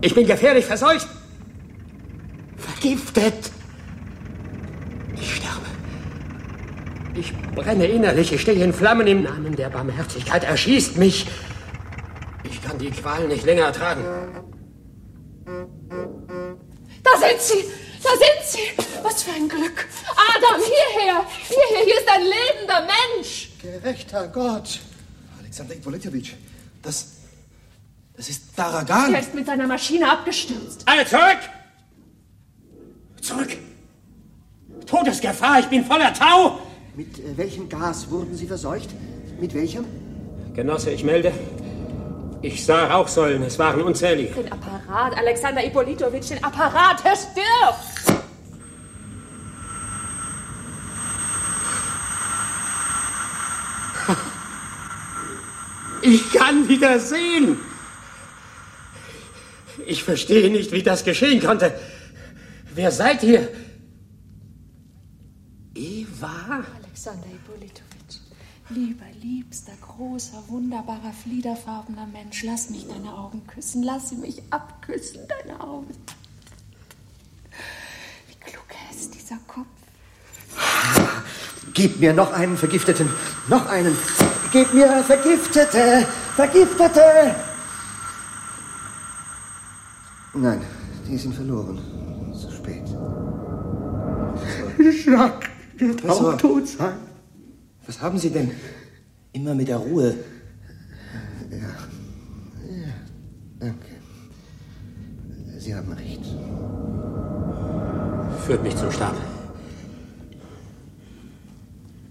[0.00, 1.06] Ich bin gefährlich verseucht.
[2.58, 3.50] vergiftet.
[5.16, 5.66] Ich sterbe.
[7.14, 10.44] Ich brenne innerlich, ich stehe in Flammen im Namen der Barmherzigkeit.
[10.44, 11.26] Erschießt mich.
[12.64, 14.02] Ich kann die Qual nicht länger ertragen.
[17.02, 17.64] Da sind sie!
[18.02, 18.82] Da sind sie!
[19.02, 19.86] Was für ein Glück!
[20.34, 21.26] Adam, hierher!
[21.46, 21.84] Hierher!
[21.84, 23.50] Hier ist ein lebender Mensch!
[23.60, 24.80] Gerechter Gott!
[25.38, 26.32] Alexander Ippolitowitsch,
[26.80, 27.08] das.
[28.16, 29.12] Das ist Daragan.
[29.12, 30.84] Er ist mit seiner Maschine abgestürzt.
[30.86, 31.40] Alle zurück!
[33.20, 33.58] Zurück!
[34.86, 36.60] Todesgefahr, ich bin voller Tau!
[36.96, 38.88] Mit äh, welchem Gas wurden Sie verseucht?
[39.38, 39.84] Mit welchem?
[40.54, 41.30] Genosse, ich melde.
[42.44, 44.34] Ich sah Rauchsäulen, es waren unzählige.
[44.34, 48.20] Den Apparat, Alexander Ippolitowitsch, den Apparat, er stirbt!
[56.02, 57.56] Ich kann wieder sehen.
[59.86, 61.72] Ich verstehe nicht, wie das geschehen konnte.
[62.74, 63.48] Wer seid ihr?
[65.74, 66.62] Eva?
[66.82, 68.18] Alexander Ippolitowitsch,
[68.74, 75.20] lieber, liebster, großer, wunderbarer, fliederfarbener Mensch, lass mich deine Augen küssen, lass sie mich abküssen,
[75.28, 75.94] deine Augen.
[78.28, 79.66] Wie klug er ist, dieser Kopf.
[81.72, 83.08] Gib mir noch einen Vergifteten.
[83.48, 83.96] Noch einen.
[84.52, 86.06] Gib mir Vergiftete.
[86.36, 87.34] Vergiftete.
[90.34, 90.60] Nein,
[91.08, 91.80] die sind verloren.
[92.32, 92.84] Zu spät.
[94.78, 95.48] Jacques
[95.78, 97.13] wird auch tot sein.
[97.86, 98.50] Was haben Sie denn?
[99.32, 100.14] Immer mit der Ruhe.
[101.50, 101.58] Ja.
[101.58, 102.92] Ja,
[103.58, 103.88] danke.
[105.58, 106.24] Sie haben recht.
[108.46, 109.14] Führt mich zum Stab.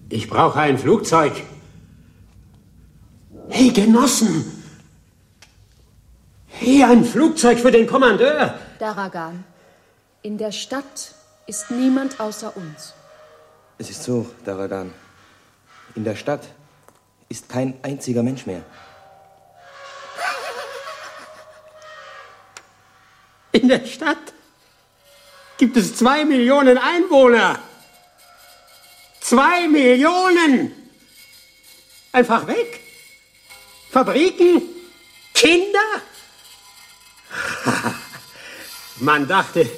[0.10, 1.34] Ich brauche ein Flugzeug.
[3.50, 4.46] Hey, Genossen!
[6.48, 8.58] Hey, ein Flugzeug für den Kommandeur!
[8.80, 9.44] Daragan,
[10.22, 11.14] in der Stadt
[11.46, 12.94] ist niemand außer uns.
[13.78, 14.92] Es ist so, Daragan.
[15.96, 16.48] In der Stadt
[17.30, 18.64] ist kein einziger Mensch mehr.
[23.52, 24.34] In der Stadt
[25.58, 27.60] gibt es zwei Millionen Einwohner.
[29.22, 30.72] Zwei Millionen!
[32.12, 32.82] Einfach weg?
[33.92, 34.62] Fabriken?
[35.34, 35.80] Kinder?
[38.98, 39.70] Man dachte,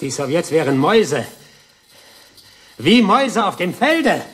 [0.00, 1.26] die Sowjets wären Mäuse.
[2.76, 4.24] Wie Mäuse auf dem Felde.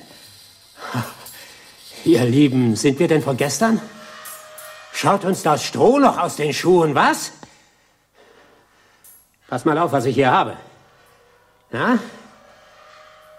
[2.05, 3.81] Ihr Lieben, sind wir denn von gestern?
[4.93, 7.33] Schaut uns das Stroh noch aus den Schuhen, was?
[9.49, 10.57] Pass mal auf, was ich hier habe.
[11.71, 11.99] Na?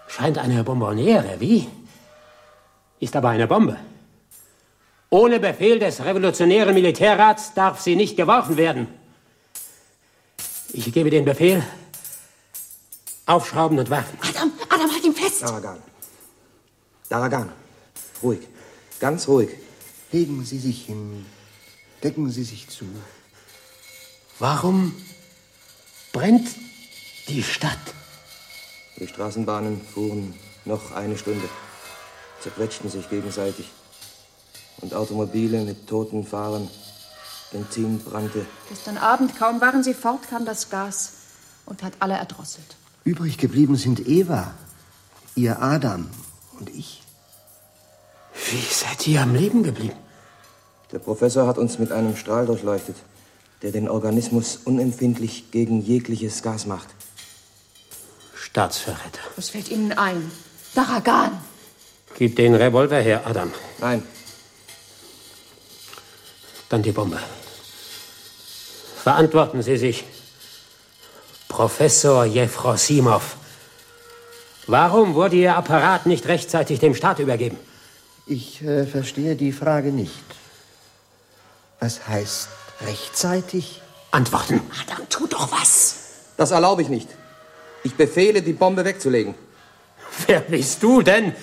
[0.08, 1.68] Scheint eine Bonboniere, wie?
[2.98, 3.78] Ist aber eine Bombe.
[5.10, 8.88] Ohne Befehl des revolutionären Militärrats darf sie nicht geworfen werden.
[10.72, 11.62] Ich gebe den Befehl.
[13.26, 14.18] Aufschrauben und werfen.
[14.28, 15.42] Adam, Adam, halt ihn fest!
[15.42, 15.78] Daragan.
[17.08, 17.52] Daragan.
[18.22, 18.40] Ruhig.
[19.00, 19.50] Ganz ruhig.
[20.12, 21.26] Legen Sie sich hin.
[22.02, 22.84] Decken Sie sich zu.
[24.38, 24.94] Warum
[26.12, 26.48] brennt
[27.28, 27.78] die Stadt?
[28.98, 30.34] Die Straßenbahnen fuhren
[30.64, 31.48] noch eine Stunde,
[32.40, 33.70] zerquetschten sich gegenseitig.
[34.80, 36.68] Und Automobile mit toten Fahrern,
[37.50, 38.44] Benzin brannte.
[38.68, 41.12] Gestern Abend, kaum waren sie fort, kam das Gas
[41.64, 42.76] und hat alle erdrosselt.
[43.04, 44.54] Übrig geblieben sind Eva,
[45.34, 46.10] ihr Adam
[46.58, 47.05] und ich.
[48.50, 49.96] Wie seid ihr am Leben geblieben?
[50.92, 52.96] Der Professor hat uns mit einem Strahl durchleuchtet,
[53.62, 56.88] der den Organismus unempfindlich gegen jegliches Gas macht.
[58.34, 59.20] Staatsverräter.
[59.34, 60.30] Was fällt Ihnen ein?
[60.74, 61.32] Daragan!
[62.16, 63.52] Gib den Revolver her, Adam.
[63.78, 64.02] Nein.
[66.68, 67.18] Dann die Bombe.
[69.02, 70.04] Verantworten Sie sich.
[71.48, 73.36] Professor Jefrosimov.
[74.66, 77.58] Warum wurde Ihr Apparat nicht rechtzeitig dem Staat übergeben?
[78.28, 80.12] Ich äh, verstehe die Frage nicht.
[81.78, 82.48] Was heißt
[82.84, 83.82] rechtzeitig?
[84.10, 84.60] Antworten.
[84.82, 85.96] Adam, tu doch was!
[86.36, 87.08] Das erlaube ich nicht.
[87.84, 89.34] Ich befehle, die Bombe wegzulegen.
[90.26, 91.34] Wer bist du denn,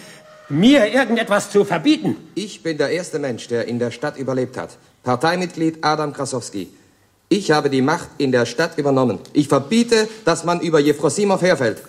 [0.50, 2.18] mir irgendetwas zu verbieten?
[2.36, 4.78] Ich bin der erste Mensch, der in der Stadt überlebt hat.
[5.04, 6.68] Parteimitglied Adam Krasowski.
[7.30, 9.20] Ich habe die Macht in der Stadt übernommen.
[9.32, 11.82] Ich verbiete, dass man über Jefrosimov herfällt.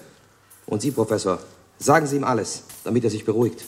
[0.66, 1.40] Und Sie, Professor,
[1.78, 3.64] sagen Sie ihm alles, damit er sich beruhigt.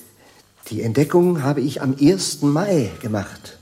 [0.70, 2.42] Die Entdeckung habe ich am 1.
[2.42, 3.56] Mai gemacht.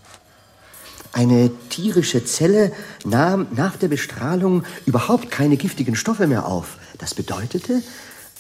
[1.13, 2.73] Eine tierische Zelle
[3.05, 6.79] nahm nach der Bestrahlung überhaupt keine giftigen Stoffe mehr auf.
[6.99, 7.83] Das bedeutete,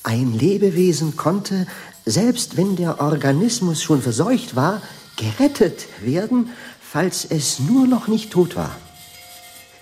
[0.02, 1.66] ein Lebewesen konnte,
[2.06, 4.80] selbst wenn der Organismus schon verseucht war,
[5.16, 6.48] gerettet werden,
[6.80, 8.74] falls es nur noch nicht tot war.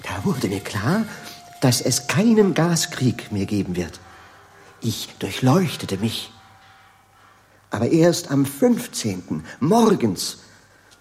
[0.03, 1.07] Da wurde mir klar,
[1.61, 4.01] dass es keinen Gaskrieg mehr geben wird.
[4.81, 6.32] Ich durchleuchtete mich.
[7.73, 9.43] Aber erst am 15.
[9.61, 10.41] morgens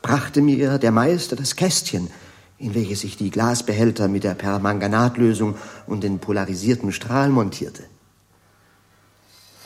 [0.02, 2.10] brachte mir der Meister das Kästchen,
[2.58, 5.56] in welches ich die Glasbehälter mit der Permanganatlösung
[5.86, 7.84] und den polarisierten Strahl montierte.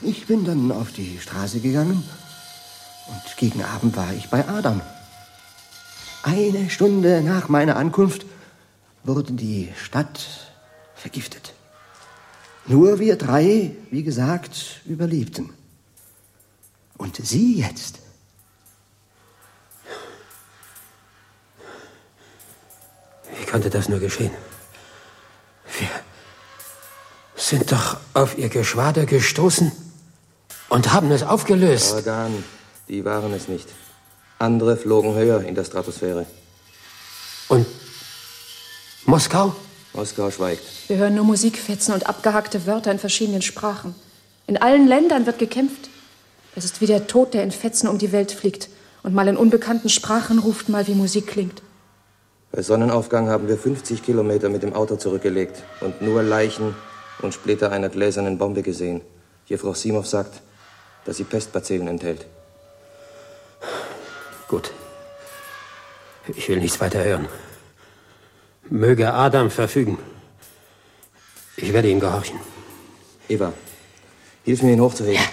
[0.01, 2.03] Ich bin dann auf die Straße gegangen
[3.07, 4.81] und gegen Abend war ich bei Adam.
[6.23, 8.25] Eine Stunde nach meiner Ankunft
[9.03, 10.25] wurde die Stadt
[10.95, 11.53] vergiftet.
[12.65, 15.51] Nur wir drei, wie gesagt, überlebten.
[16.97, 17.99] Und Sie jetzt?
[23.37, 24.31] Wie konnte das nur geschehen?
[25.77, 25.89] Wir
[27.35, 29.71] sind doch auf Ihr Geschwader gestoßen
[30.69, 31.93] und haben es aufgelöst.
[31.93, 32.43] Organ,
[32.87, 33.67] die waren es nicht.
[34.39, 36.25] Andere flogen höher in der Stratosphäre.
[37.47, 37.65] Und
[39.05, 39.55] Moskau?
[39.93, 40.63] Moskau schweigt.
[40.87, 43.95] Wir hören nur Musikfetzen und abgehackte Wörter in verschiedenen Sprachen.
[44.47, 45.89] In allen Ländern wird gekämpft.
[46.55, 48.69] Es ist wie der Tod, der in Fetzen um die Welt fliegt
[49.03, 51.61] und mal in unbekannten Sprachen ruft, mal wie Musik klingt.
[52.51, 56.73] Bei Sonnenaufgang haben wir 50 Kilometer mit dem Auto zurückgelegt und nur Leichen
[57.21, 59.01] und Splitter einer gläsernen Bombe gesehen.
[59.47, 60.41] Jefrosimov sagt,
[61.03, 62.25] dass sie Pestbazillen enthält.
[64.47, 64.71] Gut.
[66.33, 67.27] Ich will nichts weiter hören.
[68.69, 69.99] Möge Adam verfügen.
[71.57, 72.39] Ich werde ihm gehorchen.
[73.27, 73.53] Eva,
[74.43, 75.23] hilf mir, ihn hochzuheben.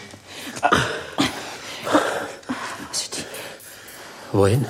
[4.33, 4.64] Wohin?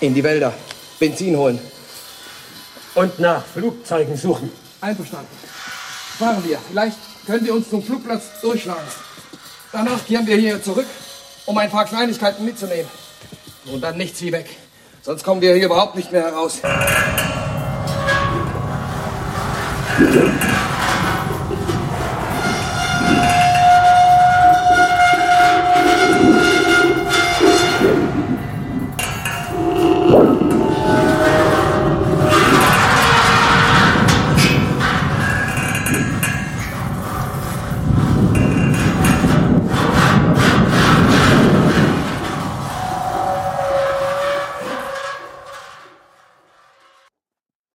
[0.00, 0.54] In die Wälder.
[0.98, 1.60] Benzin holen.
[2.94, 4.50] Und nach Flugzeugen suchen.
[4.80, 5.28] Einverstanden.
[6.18, 6.58] Fahren wir.
[6.70, 6.96] Vielleicht
[7.26, 8.88] können Sie uns zum Flugplatz durchschlagen.
[9.70, 10.86] Danach kehren wir hier zurück,
[11.44, 12.90] um ein paar Kleinigkeiten mitzunehmen.
[13.66, 14.48] Und dann nichts wie weg.
[15.02, 16.60] Sonst kommen wir hier überhaupt nicht mehr heraus.